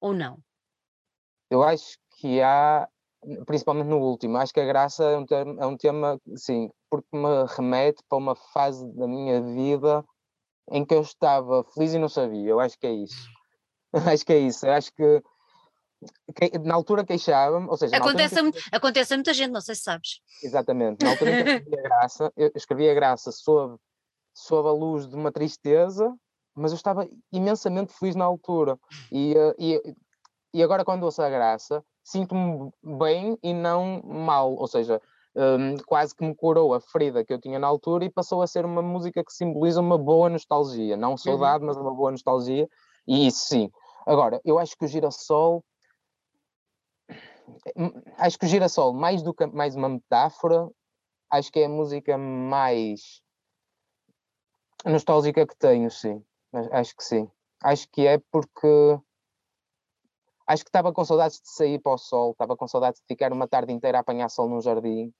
[0.00, 0.38] Ou não?
[1.50, 2.88] Eu acho que há
[3.46, 4.36] principalmente no último.
[4.36, 8.18] Acho que a graça é um, tema, é um tema, sim, porque me remete para
[8.18, 10.04] uma fase da minha vida
[10.70, 12.50] em que eu estava feliz e não sabia.
[12.50, 13.28] Eu acho que é isso.
[13.92, 14.66] acho que é isso.
[14.66, 15.22] Eu acho que,
[16.34, 19.82] que na altura queixava-me, ou seja, acontece, a, acontece a muita gente, não sei se
[19.82, 20.20] sabes.
[20.42, 21.04] Exatamente.
[21.04, 23.76] Na altura em que eu escrevi a graça, eu escrevi a graça sob,
[24.34, 26.14] sob a luz de uma tristeza,
[26.54, 28.78] mas eu estava imensamente feliz na altura.
[29.12, 29.96] E, eh, e,
[30.54, 35.02] e agora, quando ouço a graça, sinto-me bem e não mal, ou seja,
[35.34, 38.46] um, quase que me curou a ferida que eu tinha na altura e passou a
[38.46, 41.66] ser uma música que simboliza uma boa nostalgia, não saudade, uhum.
[41.66, 42.68] mas uma boa nostalgia,
[43.08, 43.70] e isso sim.
[44.06, 45.64] Agora, eu acho que o girassol
[47.76, 50.70] hum, acho que o girassol, mais do que mais uma metáfora,
[51.28, 53.20] acho que é a música mais
[54.84, 56.22] nostálgica que tenho, sim.
[56.70, 57.28] Acho que sim.
[57.60, 59.00] Acho que é porque
[60.46, 63.32] acho que estava com saudades de sair para o sol, estava com saudades de ficar
[63.32, 65.12] uma tarde inteira a apanhar sol num jardim.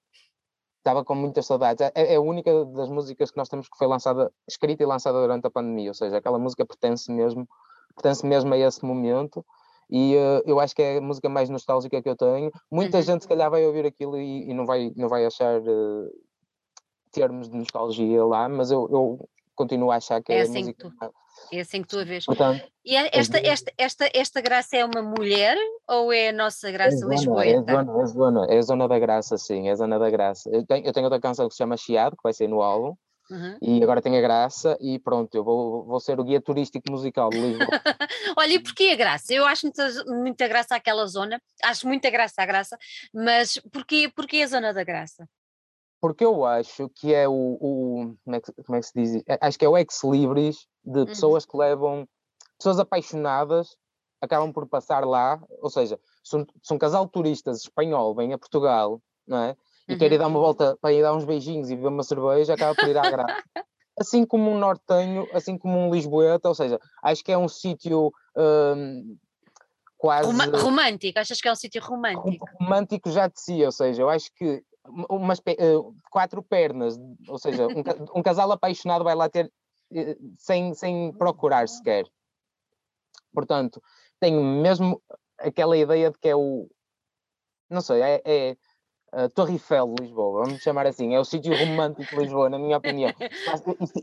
[0.79, 1.81] Estava com muitas saudades.
[1.95, 5.21] É, é a única das músicas que nós temos que foi lançada, escrita e lançada
[5.21, 7.49] durante a pandemia, ou seja, aquela música pertence mesmo,
[7.95, 9.45] pertence mesmo a esse momento
[9.89, 12.51] e uh, eu acho que é a música mais nostálgica que eu tenho.
[12.71, 13.03] Muita uhum.
[13.03, 16.11] gente se calhar vai ouvir aquilo e, e, não, vai, não vai achar uh,
[17.13, 20.93] termos de nostalgia lá, mas eu, eu continuo a achar que é, é assim música...
[21.53, 22.25] é assim que tu a vês.
[22.25, 25.57] Portanto, e é esta, esta, esta, esta graça é uma mulher
[25.89, 27.73] ou é a nossa graça é lisboeta?
[27.73, 29.99] É a, zona, é, a zona, é a zona da graça, sim, é a zona
[29.99, 30.49] da graça.
[30.51, 32.95] Eu tenho, eu tenho outra canção que se chama Chiado, que vai ser no álbum,
[33.31, 33.59] Uhum.
[33.61, 37.29] E agora tem a graça e pronto, eu vou, vou ser o guia turístico musical
[37.29, 37.67] de Lisboa.
[38.39, 39.35] Olha, e porquê a graça?
[39.35, 42.79] Eu acho muita, muita graça aquela zona, acho muita graça a graça,
[43.13, 45.29] mas porquê, porquê a zona da graça?
[46.01, 49.23] Porque eu acho que é o, o como, é que, como é que se diz?
[49.41, 51.07] Acho que é o ex-libris de uhum.
[51.07, 51.51] pessoas uhum.
[51.51, 52.09] que levam,
[52.59, 53.77] pessoas apaixonadas,
[54.21, 58.33] acabam por passar lá, ou seja, se um, se um casal de turistas espanhol vem
[58.33, 59.57] a Portugal, não é?
[59.89, 59.99] e uhum.
[59.99, 62.75] quer ir dar uma volta para ir dar uns beijinhos e beber uma cerveja, acaba
[62.75, 63.43] por ir à graça.
[63.99, 68.13] assim como um nortenho, assim como um lisboeta, ou seja, acho que é um sítio
[68.37, 69.17] um,
[69.97, 70.31] quase...
[70.59, 72.47] romântico, achas que é um sítio romântico?
[72.61, 74.63] Romântico já de si, ou seja, eu acho que
[75.09, 79.47] umas, uh, quatro pernas, ou seja, um, um, casal apaixonado vai lá ter
[79.93, 82.07] uh, sem, sem procurar sequer.
[83.33, 83.83] Portanto,
[84.19, 85.03] tenho mesmo
[85.39, 86.69] aquela ideia de que é o...
[87.69, 88.57] Não sei, é, é
[89.35, 92.77] Torre Eiffel de Lisboa, vamos chamar assim, é o sítio romântico de Lisboa, na minha
[92.77, 93.13] opinião.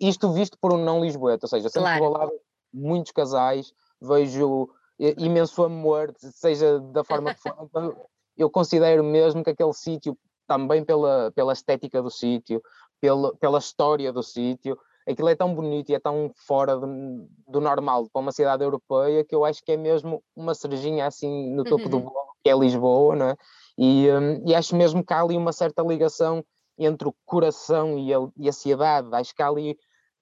[0.01, 2.03] Isto visto por um não lisboeta, ou seja, sempre claro.
[2.03, 2.29] vou lá
[2.73, 4.69] muitos casais, vejo
[5.17, 7.55] imenso amor, seja da forma que for.
[7.61, 7.95] Então,
[8.37, 12.61] eu considero mesmo que aquele sítio, também pela, pela estética do sítio,
[12.99, 14.77] pela, pela história do sítio,
[15.07, 19.23] aquilo é tão bonito e é tão fora do, do, normal para uma cidade europeia
[19.23, 21.89] que eu acho que é mesmo uma cerejinha assim no topo uhum.
[21.89, 23.35] do bolo, que é Lisboa, não é?
[23.77, 26.43] E, um, e acho mesmo que há ali uma certa ligação
[26.77, 29.07] entre o coração e a, e a cidade.
[29.11, 29.77] Acho que há ali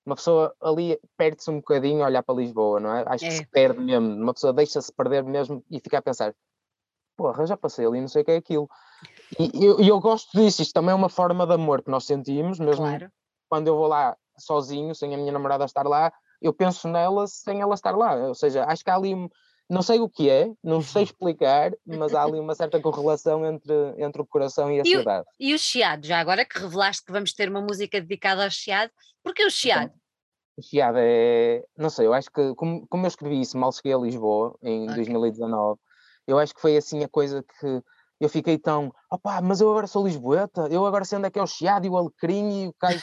[0.06, 3.04] uma pessoa ali perde-se um bocadinho a olhar para Lisboa, não é?
[3.08, 3.28] Acho é.
[3.30, 4.08] que se perde mesmo.
[4.08, 6.34] Uma pessoa deixa-se perder mesmo e fica a pensar:
[7.16, 8.70] porra, já passei ali, não sei o que é aquilo.
[9.40, 10.62] E eu, eu gosto disso.
[10.62, 13.10] Isto também é uma forma de amor que nós sentimos, mesmo claro.
[13.50, 17.62] quando eu vou lá sozinho, sem a minha namorada estar lá, eu penso nela sem
[17.62, 18.16] ela estar lá.
[18.16, 19.16] Ou seja, acho que há ali
[19.72, 23.74] não sei o que é, não sei explicar, mas há ali uma certa correlação entre,
[23.98, 25.26] entre o coração e a e cidade.
[25.26, 28.52] O, e o Chiado, já agora que revelaste que vamos ter uma música dedicada ao
[28.52, 28.92] Chiado,
[29.24, 29.94] porquê o Chiado?
[30.58, 33.94] O Chiado é, não sei, eu acho que, como, como eu escrevi isso mal cheguei
[33.94, 34.96] a Lisboa, em okay.
[34.96, 35.80] 2019,
[36.28, 37.82] eu acho que foi assim a coisa que
[38.24, 41.40] eu fiquei tão, opá, mas eu agora sou lisboeta, eu agora sei onde é que
[41.40, 43.00] é o Chiado e o Alecrim e o Caio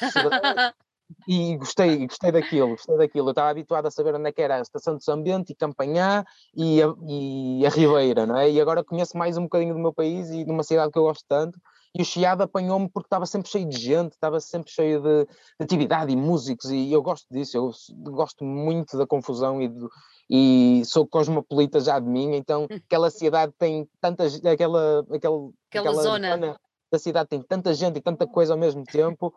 [1.27, 3.29] e gostei, gostei daquilo, gostei daquilo.
[3.29, 5.55] Eu estava habituado a saber onde é que era a Estação de São Bento e
[5.55, 8.51] Campanhá e a, e a Ribeira, não é?
[8.51, 11.05] E agora conheço mais um bocadinho do meu país e de uma cidade que eu
[11.05, 11.59] gosto tanto.
[11.97, 15.65] E o Chiado apanhou-me porque estava sempre cheio de gente, estava sempre cheio de, de,
[15.65, 17.71] atividade e músicos, e eu gosto disso, eu
[18.11, 19.91] gosto muito da confusão e, do,
[20.31, 22.77] e sou cosmopolita já de mim, então hum.
[22.87, 26.31] aquela cidade tem tantas, aquela, aquela, aquela, aquela zona.
[26.31, 29.33] zona da cidade tem tanta gente e tanta coisa ao mesmo tempo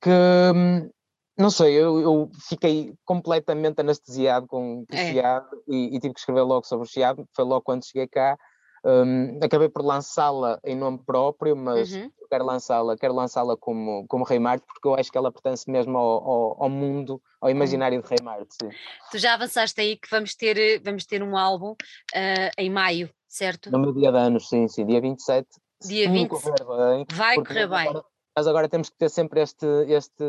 [0.00, 0.90] que hum,
[1.38, 5.10] não sei, eu, eu, fiquei completamente anestesiado com o é.
[5.10, 8.36] Chiado e, e, tive que escrever logo sobre o Chiado, foi logo quando cheguei cá.
[8.84, 12.10] Um, acabei por lançá-la em nome próprio, mas uhum.
[12.28, 15.96] quero lançá-la, quero lançá-la como, como Rei Marte, porque eu acho que ela pertence mesmo
[15.96, 18.54] ao, ao, ao mundo, ao imaginário de Rei Marte.
[18.60, 18.70] Sim.
[19.10, 23.70] Tu já avançaste aí que vamos ter, vamos ter um álbum uh, em maio, certo?
[23.70, 25.48] No meu dia de anos, sim, sim, dia 27.
[25.84, 26.64] Dia 27.
[26.64, 27.88] Correr bem, vai correr bem.
[27.88, 30.24] Agora, mas agora temos que ter sempre este, este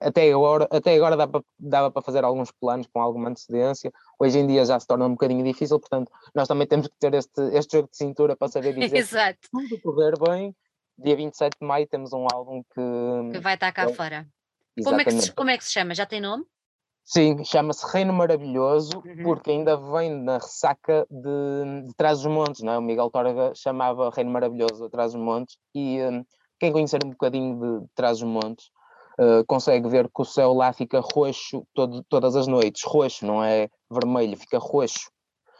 [0.00, 4.38] até agora, até agora dá para, dava para fazer alguns planos com alguma antecedência, hoje
[4.38, 7.40] em dia já se torna um bocadinho difícil, portanto nós também temos que ter este,
[7.52, 9.38] este jogo de cintura para saber dizer Exato.
[9.50, 10.54] tudo correr bem,
[10.98, 13.32] dia 27 de maio temos um álbum que...
[13.32, 14.26] Que vai estar cá é, fora.
[14.82, 15.94] Como é, que se, como é que se chama?
[15.94, 16.44] Já tem nome?
[17.04, 19.22] Sim, chama-se Reino Maravilhoso, uhum.
[19.24, 22.78] porque ainda vem na ressaca de, de Trás-os-Montes, não é?
[22.78, 26.24] O Miguel Torga chamava Reino Maravilhoso de os montes e hum,
[26.62, 28.70] quem conhecer um bocadinho de Trás-os-Montes
[29.18, 32.84] uh, consegue ver que o céu lá fica roxo todo, todas as noites.
[32.84, 35.10] Roxo, não é vermelho, fica roxo.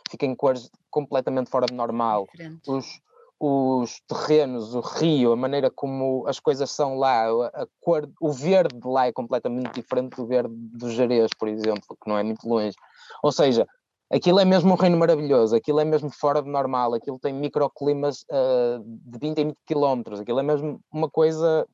[0.08, 2.28] Fica em cores completamente fora de normal.
[2.68, 3.00] Os,
[3.40, 8.78] os terrenos, o rio, a maneira como as coisas são lá, a, cor, o verde
[8.84, 12.76] lá é completamente diferente do verde do Jerez, por exemplo, que não é muito longe.
[13.24, 13.66] Ou seja,
[14.12, 18.25] aquilo é mesmo um reino maravilhoso, aquilo é mesmo fora de normal, aquilo tem microclimas
[18.31, 21.66] uh, de 20 em 20 quilómetros, aquilo é mesmo uma coisa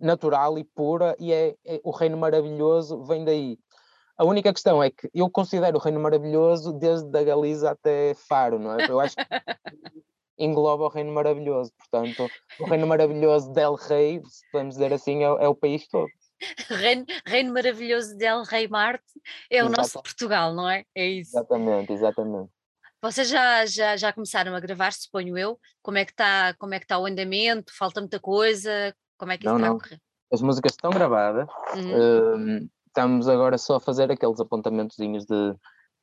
[0.00, 3.58] natural e pura e é, é, o reino maravilhoso vem daí.
[4.16, 8.58] A única questão é que eu considero o reino maravilhoso desde a Galiza até Faro,
[8.58, 8.90] não é?
[8.90, 9.22] Eu acho que
[10.38, 12.26] engloba o reino maravilhoso, portanto,
[12.58, 16.08] o reino maravilhoso del Rei, se podemos dizer assim, é, é o país todo.
[16.68, 19.04] Reino, reino maravilhoso del Rei Marte
[19.50, 20.84] é o nosso Portugal, não é?
[20.94, 21.36] É isso.
[21.36, 22.50] Exatamente, exatamente.
[23.00, 25.58] Vocês já, já, já começaram a gravar, suponho eu.
[25.82, 27.72] Como é que está é que tá o andamento?
[27.76, 28.94] Falta muita coisa?
[29.16, 29.76] Como é que isso não, está não.
[29.76, 30.00] a correr?
[30.32, 31.48] As músicas estão gravadas.
[31.74, 32.64] Uhum.
[32.64, 35.54] Uh, estamos agora só a fazer aqueles apontamentozinhos de,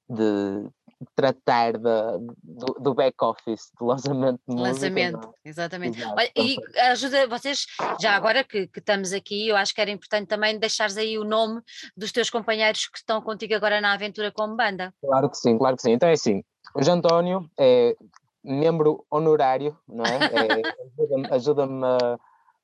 [0.09, 0.69] de
[1.15, 4.69] tratar da, do, do back-office, do lançamento de música.
[4.69, 6.03] Lançamento, exatamente.
[6.03, 6.57] Olha, e
[6.89, 7.65] ajuda vocês,
[7.99, 11.23] já agora que, que, estamos aqui, eu acho que era importante também deixares aí o
[11.23, 11.61] nome
[11.95, 14.93] dos teus companheiros que estão contigo agora na aventura como banda.
[15.01, 15.91] Claro que sim, claro que sim.
[15.91, 17.95] Então é assim, o António é
[18.43, 20.17] membro honorário, não é?
[20.17, 20.61] é
[21.01, 21.67] ajuda-me ajuda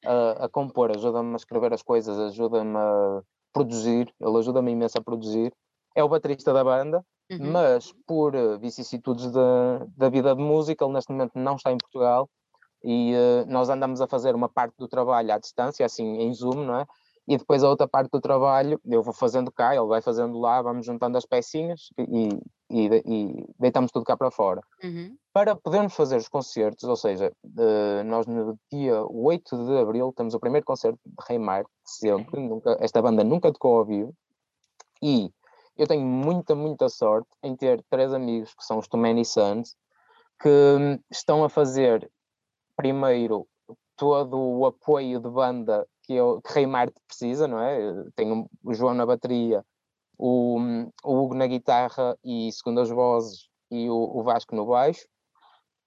[0.06, 5.02] a, a, compor, ajuda-me a escrever as coisas, ajuda-me a produzir, ele ajuda-me imenso a
[5.02, 5.54] produzir.
[5.96, 7.52] É o baterista da banda, Uhum.
[7.52, 11.78] Mas por uh, vicissitudes da, da vida de música, ele neste momento não está em
[11.78, 12.30] Portugal
[12.84, 16.66] e uh, nós andamos a fazer uma parte do trabalho à distância, assim em Zoom,
[16.66, 16.86] não é?
[17.28, 20.62] E depois a outra parte do trabalho eu vou fazendo cá, ele vai fazendo lá,
[20.62, 22.30] vamos juntando as pecinhas e,
[22.70, 24.62] e, e deitamos tudo cá para fora.
[24.84, 25.16] Uhum.
[25.32, 30.34] Para podermos fazer os concertos, ou seja, uh, nós no dia 8 de Abril temos
[30.34, 34.14] o primeiro concerto de Reimar, sempre, nunca, esta banda nunca tocou ao vivo,
[35.02, 35.32] e
[35.82, 39.76] eu tenho muita, muita sorte em ter três amigos que são os Too Many Sons,
[40.40, 42.08] que hum, estão a fazer
[42.76, 43.48] primeiro
[43.98, 47.80] todo o apoio de banda que, eu, que Rei Marte precisa, não é?
[48.16, 49.66] Tenho o João na bateria,
[50.20, 54.68] o, hum, o Hugo na guitarra e segundo as vozes e o, o Vasco no
[54.68, 55.08] baixo,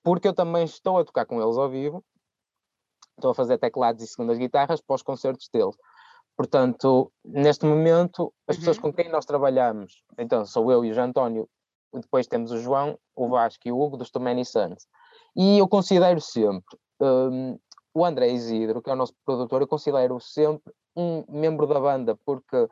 [0.03, 2.05] porque eu também estou a tocar com eles ao vivo,
[3.17, 5.77] estou a fazer teclados e segundas guitarras para os concertos deles.
[6.37, 8.83] Portanto, neste momento, as pessoas uhum.
[8.85, 11.49] com quem nós trabalhamos, então sou eu e o João António,
[11.93, 14.89] depois temos o João, o Vasco e o Hugo dos Too Many Sons.
[15.37, 17.57] E eu considero sempre um,
[17.95, 22.19] o André Isidro, que é o nosso produtor, eu considero sempre um membro da banda,
[22.25, 22.69] porque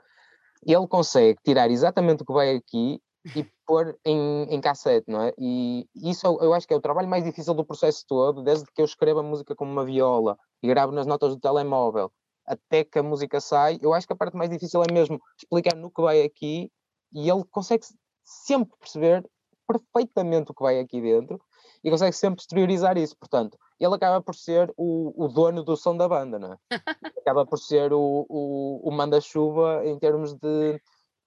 [0.66, 3.00] ele consegue tirar exatamente o que vai aqui
[3.36, 5.32] e pôr em, em cassete, não é?
[5.38, 8.80] E isso eu acho que é o trabalho mais difícil do processo todo, desde que
[8.80, 12.10] eu escrevo a música com uma viola e gravo nas notas do telemóvel
[12.46, 15.76] até que a música sai, eu acho que a parte mais difícil é mesmo explicar
[15.76, 16.70] no que vai aqui
[17.12, 17.84] e ele consegue
[18.24, 19.24] sempre perceber
[19.66, 21.40] perfeitamente o que vai aqui dentro
[21.82, 23.16] e consegue sempre exteriorizar isso.
[23.16, 26.58] Portanto, ele acaba por ser o, o dono do som da banda, não é?
[27.18, 30.80] acaba por ser o, o, o manda-chuva em termos de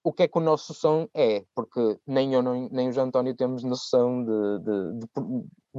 [0.03, 3.35] o que é que o nosso som é, porque nem eu nem o João António
[3.35, 5.07] temos noção de, de, de,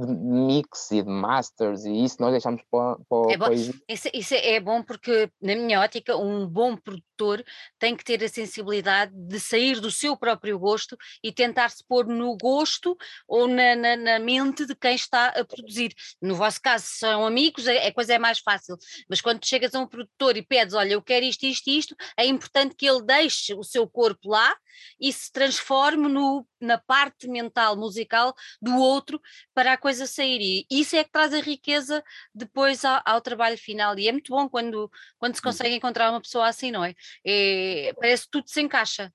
[0.05, 4.33] de mix e de masters e isso nós deixamos para, para, é bom, isso, isso,
[4.35, 7.43] é bom porque na minha ótica um bom produtor
[7.79, 12.05] tem que ter a sensibilidade de sair do seu próprio gosto e tentar se pôr
[12.05, 12.95] no gosto
[13.27, 15.93] ou na, na, na mente de quem está a produzir.
[16.21, 18.77] No vosso caso são amigos, a, a coisa é mais fácil
[19.09, 22.25] mas quando chegas a um produtor e pedes olha eu quero isto, isto, isto é
[22.25, 24.55] importante que ele deixe o seu corpo lá
[24.99, 29.19] e se transforme no, na parte mental musical do outro
[29.53, 30.65] para a coisa sair.
[30.69, 32.03] E isso é que traz a riqueza
[32.35, 33.97] depois ao, ao trabalho final.
[33.97, 35.49] E é muito bom quando, quando se uhum.
[35.49, 36.93] consegue encontrar uma pessoa assim, não é?
[37.25, 39.13] é parece que tudo se encaixa.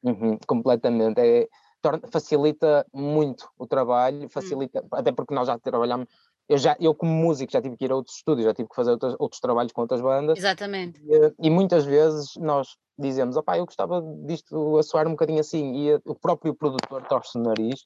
[0.00, 1.18] Uhum, completamente.
[1.20, 1.48] É,
[1.80, 4.28] torna, facilita muito o trabalho, hum.
[4.28, 6.06] facilita, até porque nós já trabalhamos
[6.48, 8.74] eu, já, eu como músico já tive que ir a outros estúdios, já tive que
[8.74, 10.38] fazer outros, outros trabalhos com outras bandas.
[10.38, 11.00] Exatamente.
[11.00, 15.72] E, e muitas vezes nós dizemos, opá, eu gostava disto a soar um bocadinho assim,
[15.76, 17.82] e o próprio produtor torce o nariz,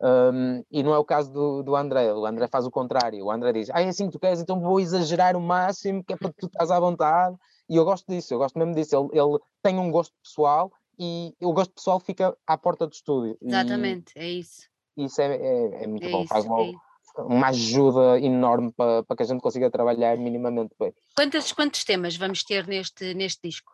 [0.00, 3.30] um, e não é o caso do, do André, o André faz o contrário, o
[3.30, 6.16] André diz, ah, é assim que tu queres, então vou exagerar o máximo, que é
[6.16, 7.36] para que tu estás à vontade,
[7.68, 11.34] e eu gosto disso, eu gosto mesmo disso, ele, ele tem um gosto pessoal, e
[11.40, 13.36] o gosto pessoal fica à porta do estúdio.
[13.40, 14.68] Exatamente, e, é isso.
[14.96, 16.72] Isso é, é, é muito é bom, isso, faz uma, é
[17.18, 20.92] uma ajuda enorme para, para que a gente consiga trabalhar minimamente bem.
[21.16, 23.72] Quantos, quantos temas vamos ter neste, neste disco?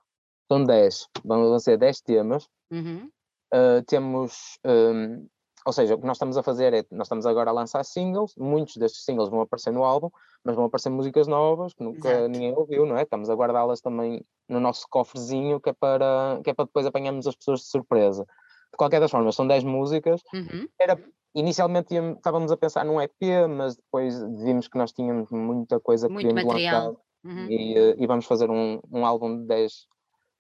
[0.51, 2.49] São 10, vão ser 10 temas.
[2.71, 3.11] Uhum.
[3.53, 5.27] Uh, temos, um,
[5.65, 8.35] ou seja, o que nós estamos a fazer é, nós estamos agora a lançar singles,
[8.37, 10.11] muitos destes singles vão aparecer no álbum,
[10.45, 12.29] mas vão aparecer músicas novas que nunca Exato.
[12.29, 13.03] ninguém ouviu, não é?
[13.03, 17.27] Estamos a guardá-las também no nosso cofrezinho, que é, para, que é para depois apanharmos
[17.27, 18.25] as pessoas de surpresa.
[18.25, 20.21] De qualquer das formas, são 10 músicas.
[20.35, 20.69] Uhum.
[20.79, 21.03] Era,
[21.35, 26.13] inicialmente estávamos a pensar num EP, mas depois vimos que nós tínhamos muita coisa que
[26.13, 27.01] Muito material.
[27.25, 27.47] Uhum.
[27.49, 29.87] E, eh, e, vamos fazer um, um álbum de 10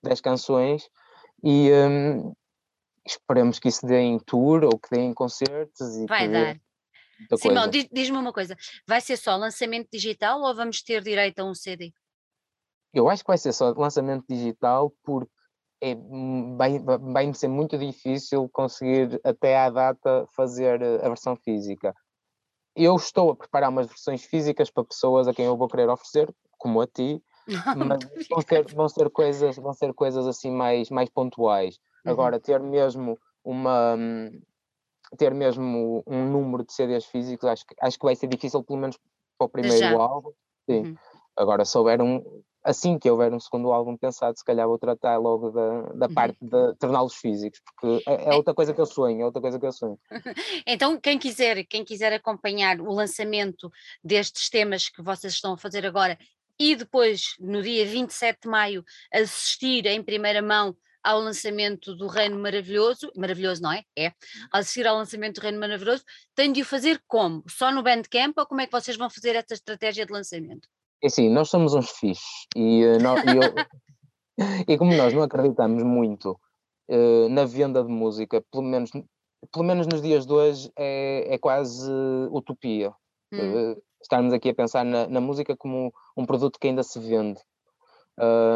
[0.02, 0.90] 10 canções
[1.42, 2.34] e, um,
[3.06, 5.96] esperemos que isso dê em tour ou que dê em concertos.
[5.96, 6.60] E Vai dar.
[7.38, 11.54] Simão, diz-me uma coisa: vai ser só lançamento digital ou vamos ter direito a um
[11.54, 11.92] CD?
[12.92, 15.30] Eu acho que vai ser só lançamento digital porque
[15.80, 15.94] é,
[16.56, 21.94] vai, vai ser muito difícil conseguir até à data fazer a versão física.
[22.74, 26.34] Eu estou a preparar umas versões físicas para pessoas a quem eu vou querer oferecer,
[26.56, 27.22] como a ti,
[27.76, 31.78] mas vão ser, vão ser coisas, vão ser coisas assim mais, mais pontuais.
[32.04, 32.12] Uhum.
[32.12, 33.96] Agora, ter mesmo uma
[35.16, 38.80] ter mesmo um número de CDs físicos, acho que, acho que vai ser difícil, pelo
[38.80, 38.98] menos
[39.38, 39.92] para o primeiro Já.
[39.96, 40.32] álbum.
[40.68, 40.82] Sim.
[40.82, 40.96] Uhum.
[41.36, 45.18] Agora, se houver um, assim que houver um segundo álbum pensado, se calhar vou tratar
[45.18, 46.14] logo da, da uhum.
[46.14, 49.58] parte de torná-los físicos, porque é, é, outra coisa que eu sonho, é outra coisa
[49.58, 49.98] que eu sonho.
[50.66, 53.70] então, quem quiser, quem quiser acompanhar o lançamento
[54.02, 56.18] destes temas que vocês estão a fazer agora
[56.58, 62.38] e depois, no dia 27 de maio, assistir em primeira mão ao lançamento do Reino
[62.38, 63.82] Maravilhoso, maravilhoso não é?
[63.96, 64.12] É,
[64.50, 66.02] assistir ao lançamento do Reino Maravilhoso,
[66.34, 67.44] tem de o fazer como?
[67.48, 70.66] Só no Bandcamp ou como é que vocês vão fazer essa estratégia de lançamento?
[71.02, 75.82] É assim, nós somos uns fixos e, uh, e, eu, e, como nós não acreditamos
[75.82, 76.40] muito
[76.88, 78.90] uh, na venda de música, pelo menos,
[79.52, 81.90] pelo menos nos dias de hoje, é, é quase
[82.30, 82.92] utopia.
[83.32, 83.72] Hum.
[83.72, 87.40] Uh, estarmos aqui a pensar na, na, música como um produto que ainda se vende.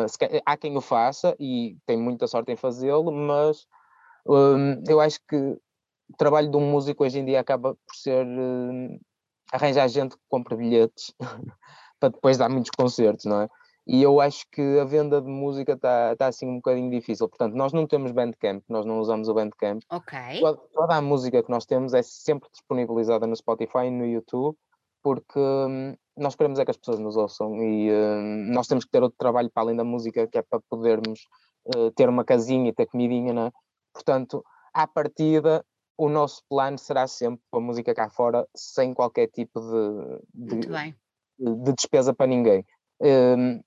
[0.08, 3.66] Se, há quem o faça e tem muita sorte em fazê-lo, mas
[4.26, 8.26] um, eu acho que o trabalho de um músico hoje em dia acaba por ser
[9.52, 11.12] arranjar gente que compra bilhetes
[11.98, 13.48] para depois dar muitos concertos, não é?
[13.86, 17.26] E eu acho que a venda de música está tá assim um bocadinho difícil.
[17.26, 19.80] Portanto, nós não temos Bandcamp, nós não usamos o Bandcamp.
[19.90, 20.18] Ok.
[20.40, 24.54] Toda, toda a música que nós temos é sempre disponibilizada no Spotify e no YouTube,
[25.02, 28.90] porque hum, nós queremos é que as pessoas nos ouçam e hum, nós temos que
[28.90, 31.20] ter outro trabalho para além da música, que é para podermos
[31.74, 33.52] uh, ter uma casinha e ter comidinha, não é?
[33.92, 34.44] Portanto,
[34.74, 35.64] à partida,
[35.96, 40.94] o nosso plano será sempre a música cá fora, sem qualquer tipo de, de,
[41.38, 42.64] de despesa para ninguém.
[43.00, 43.60] Um,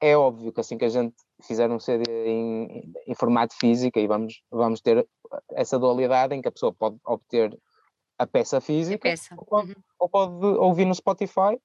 [0.00, 4.06] é óbvio que assim que a gente fizer um CD em, em, formato físico e
[4.06, 5.06] vamos, vamos ter
[5.52, 7.56] essa dualidade em que a pessoa pode obter
[8.18, 9.34] a peça física a peça.
[9.36, 9.82] Ou, pode, uhum.
[9.98, 11.60] ou, pode, ouvir no Spotify.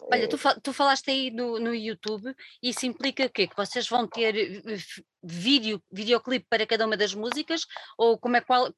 [0.00, 3.46] Olha, tu, tu falaste aí no, no YouTube, isso implica o quê?
[3.46, 4.34] Que vocês vão ter
[5.22, 8.68] vídeo, videoclipe para cada uma das músicas ou como é qual,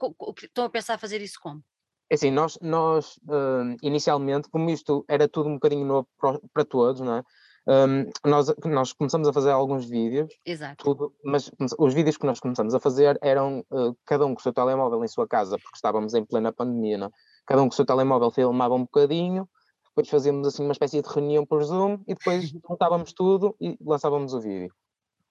[0.43, 1.62] estão a pensar fazer isso como?
[2.11, 6.64] É assim, nós, nós uh, inicialmente, como isto era tudo um bocadinho novo para, para
[6.64, 7.22] todos, não é?
[7.67, 10.85] Um, nós, nós começamos a fazer alguns vídeos, Exato.
[10.85, 14.43] Tudo, mas os vídeos que nós começamos a fazer eram uh, cada um com o
[14.43, 17.11] seu telemóvel em sua casa, porque estávamos em plena pandemia, não é?
[17.47, 19.49] cada um com o seu telemóvel filmava um bocadinho,
[19.89, 24.35] depois fazíamos assim uma espécie de reunião por Zoom e depois juntávamos tudo e lançávamos
[24.35, 24.73] o vídeo.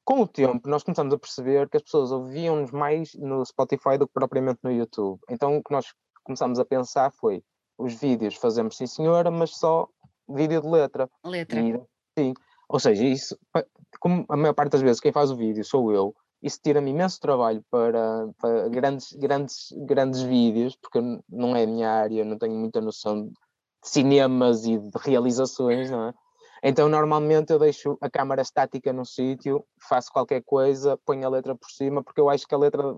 [0.03, 4.07] Com o tempo, nós começamos a perceber que as pessoas ouviam-nos mais no Spotify do
[4.07, 5.19] que propriamente no YouTube.
[5.29, 7.41] Então, o que nós começámos a pensar foi
[7.77, 9.87] os vídeos fazemos sim senhora, mas só
[10.27, 11.09] vídeo de letra.
[11.23, 11.59] Letra.
[11.59, 11.81] E,
[12.17, 12.33] sim.
[12.67, 13.37] Ou seja, isso,
[13.99, 17.19] como a maior parte das vezes quem faz o vídeo sou eu, isso tira-me imenso
[17.19, 20.99] trabalho para, para, grandes, grandes, grandes vídeos, porque
[21.29, 23.33] não é a minha área, não tenho muita noção de
[23.81, 26.13] cinemas e de realizações, não é?
[26.65, 31.55] Então, normalmente eu deixo a câmara estática no sítio, faço qualquer coisa, ponho a letra
[31.55, 32.95] por cima, porque eu acho que a letra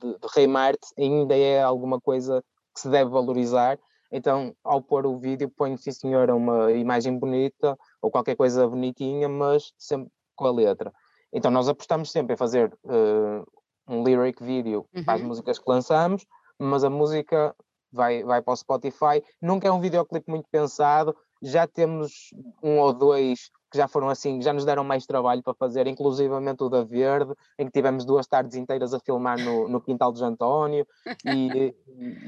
[0.00, 2.42] de, de Rei Marte ainda é alguma coisa
[2.74, 3.78] que se deve valorizar.
[4.10, 9.28] Então, ao pôr o vídeo, ponho, sim senhora, uma imagem bonita ou qualquer coisa bonitinha,
[9.28, 10.92] mas sempre com a letra.
[11.32, 13.46] Então, nós apostamos sempre em fazer uh,
[13.86, 15.04] um lyric vídeo uhum.
[15.04, 15.28] para as uhum.
[15.28, 16.26] músicas que lançamos,
[16.58, 17.54] mas a música
[17.92, 19.22] vai, vai para o Spotify.
[19.40, 22.30] Nunca é um videoclipe muito pensado, já temos
[22.62, 26.62] um ou dois que já foram assim, já nos deram mais trabalho para fazer, inclusivamente
[26.62, 30.24] o da Verde, em que tivemos duas tardes inteiras a filmar no, no quintal de
[30.24, 30.86] António,
[31.26, 31.74] e,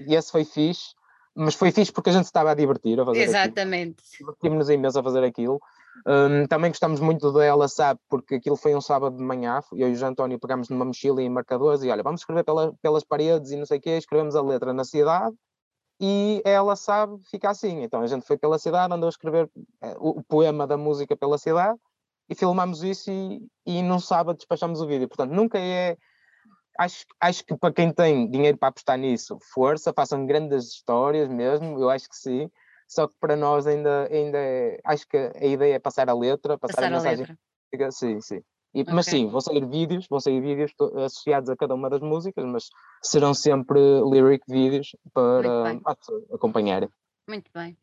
[0.07, 0.95] e, esse foi fixe,
[1.41, 4.03] mas foi fixe porque a gente estava a divertir a fazer Exatamente.
[4.18, 5.61] Divertimos-nos imenso a fazer aquilo.
[6.07, 9.88] Um, também gostamos muito da Ela Sabe, porque aquilo foi um sábado de manhã, eu
[9.88, 13.51] e o António pegámos numa mochila e marcadores e olha, vamos escrever pela, pelas paredes
[13.51, 15.34] e não sei o quê, escrevemos a letra na cidade,
[16.01, 17.82] e ela sabe, fica assim.
[17.82, 19.51] Então a gente foi pela cidade, andou a escrever
[19.82, 21.78] eh, o, poema da música pela cidade
[22.28, 25.07] e filmamos isso e, e num sábado despachamos o vídeo.
[25.09, 25.99] Portanto, nunca é.
[26.81, 31.78] Acho, acho que para quem tem dinheiro para apostar nisso, força, façam grandes histórias mesmo,
[31.78, 32.51] eu acho que sim.
[32.89, 36.57] Só que para nós ainda, ainda é, acho que a ideia é passar a letra,
[36.57, 37.39] passar, passar a, mensagem.
[37.91, 38.43] Sim, sim.
[38.72, 38.95] E, okay.
[38.95, 40.72] Mas sim, vão sair vídeos, vão sair vídeos
[41.05, 42.70] associados a cada uma das músicas, mas
[43.03, 43.78] serão sempre
[44.11, 45.78] lyric vídeos para
[46.33, 46.89] acompanhar.
[47.28, 47.76] Muito bem.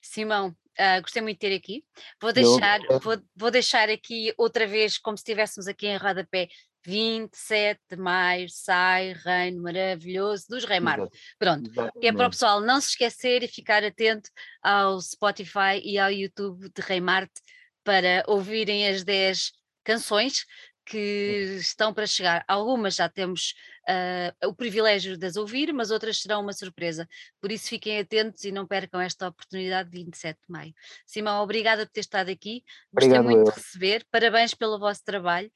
[0.00, 1.84] Simão, uh, gostei muito de ter aqui.
[2.20, 6.48] Vou deixar, vou, vou deixar aqui outra vez, como se estivéssemos aqui em rodapé,
[6.84, 11.08] 27 de maio sai Reino Maravilhoso dos Rei Marte.
[11.38, 11.70] Pronto,
[12.00, 14.30] que é para o pessoal não se esquecer e ficar atento
[14.62, 17.40] ao Spotify e ao YouTube de Rei Marte
[17.82, 19.52] para ouvirem as 10
[19.84, 20.44] canções
[20.84, 22.44] que estão para chegar.
[22.46, 23.54] Algumas já temos
[23.88, 27.08] uh, o privilégio de as ouvir, mas outras serão uma surpresa.
[27.40, 30.74] Por isso fiquem atentos e não percam esta oportunidade de 27 de maio.
[31.06, 32.62] Simão, obrigada por ter estado aqui.
[32.92, 33.52] Gostei Obrigado, muito eu.
[33.52, 34.06] de receber.
[34.10, 35.50] Parabéns pelo vosso trabalho.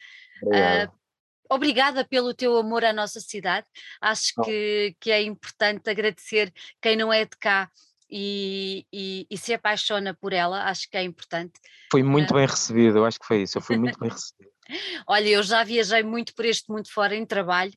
[1.49, 3.67] Obrigada pelo teu amor à nossa cidade.
[4.01, 7.71] Acho que, que é importante agradecer quem não é de cá
[8.11, 11.53] e, e, e, se apaixona por ela, acho que é importante.
[11.91, 14.51] Fui muito bem recebido, eu acho que foi isso, eu fui muito bem recebido.
[15.07, 17.73] Olha, eu já viajei muito por este mundo fora em trabalho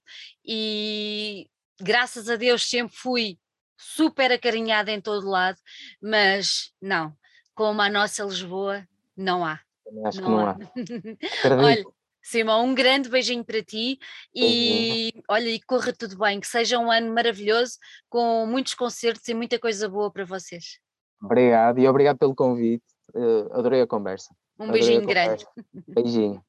[0.45, 1.47] e
[1.79, 3.37] graças a Deus sempre fui
[3.77, 5.57] super acarinhada em todo lado,
[6.01, 7.13] mas não,
[7.53, 9.59] como a nossa Lisboa, não há.
[10.05, 10.51] Acho não que não há.
[10.51, 10.55] há.
[11.65, 11.85] Olha,
[12.21, 13.97] Simão, um grande beijinho para ti
[14.33, 15.21] e uhum.
[15.29, 17.77] olha, e corra tudo bem, que seja um ano maravilhoso,
[18.09, 20.79] com muitos concertos e muita coisa boa para vocês.
[21.21, 22.83] Obrigado e obrigado pelo convite.
[23.13, 24.33] Uh, adorei a conversa.
[24.59, 25.45] Um beijinho grande.
[25.87, 26.43] Beijinho.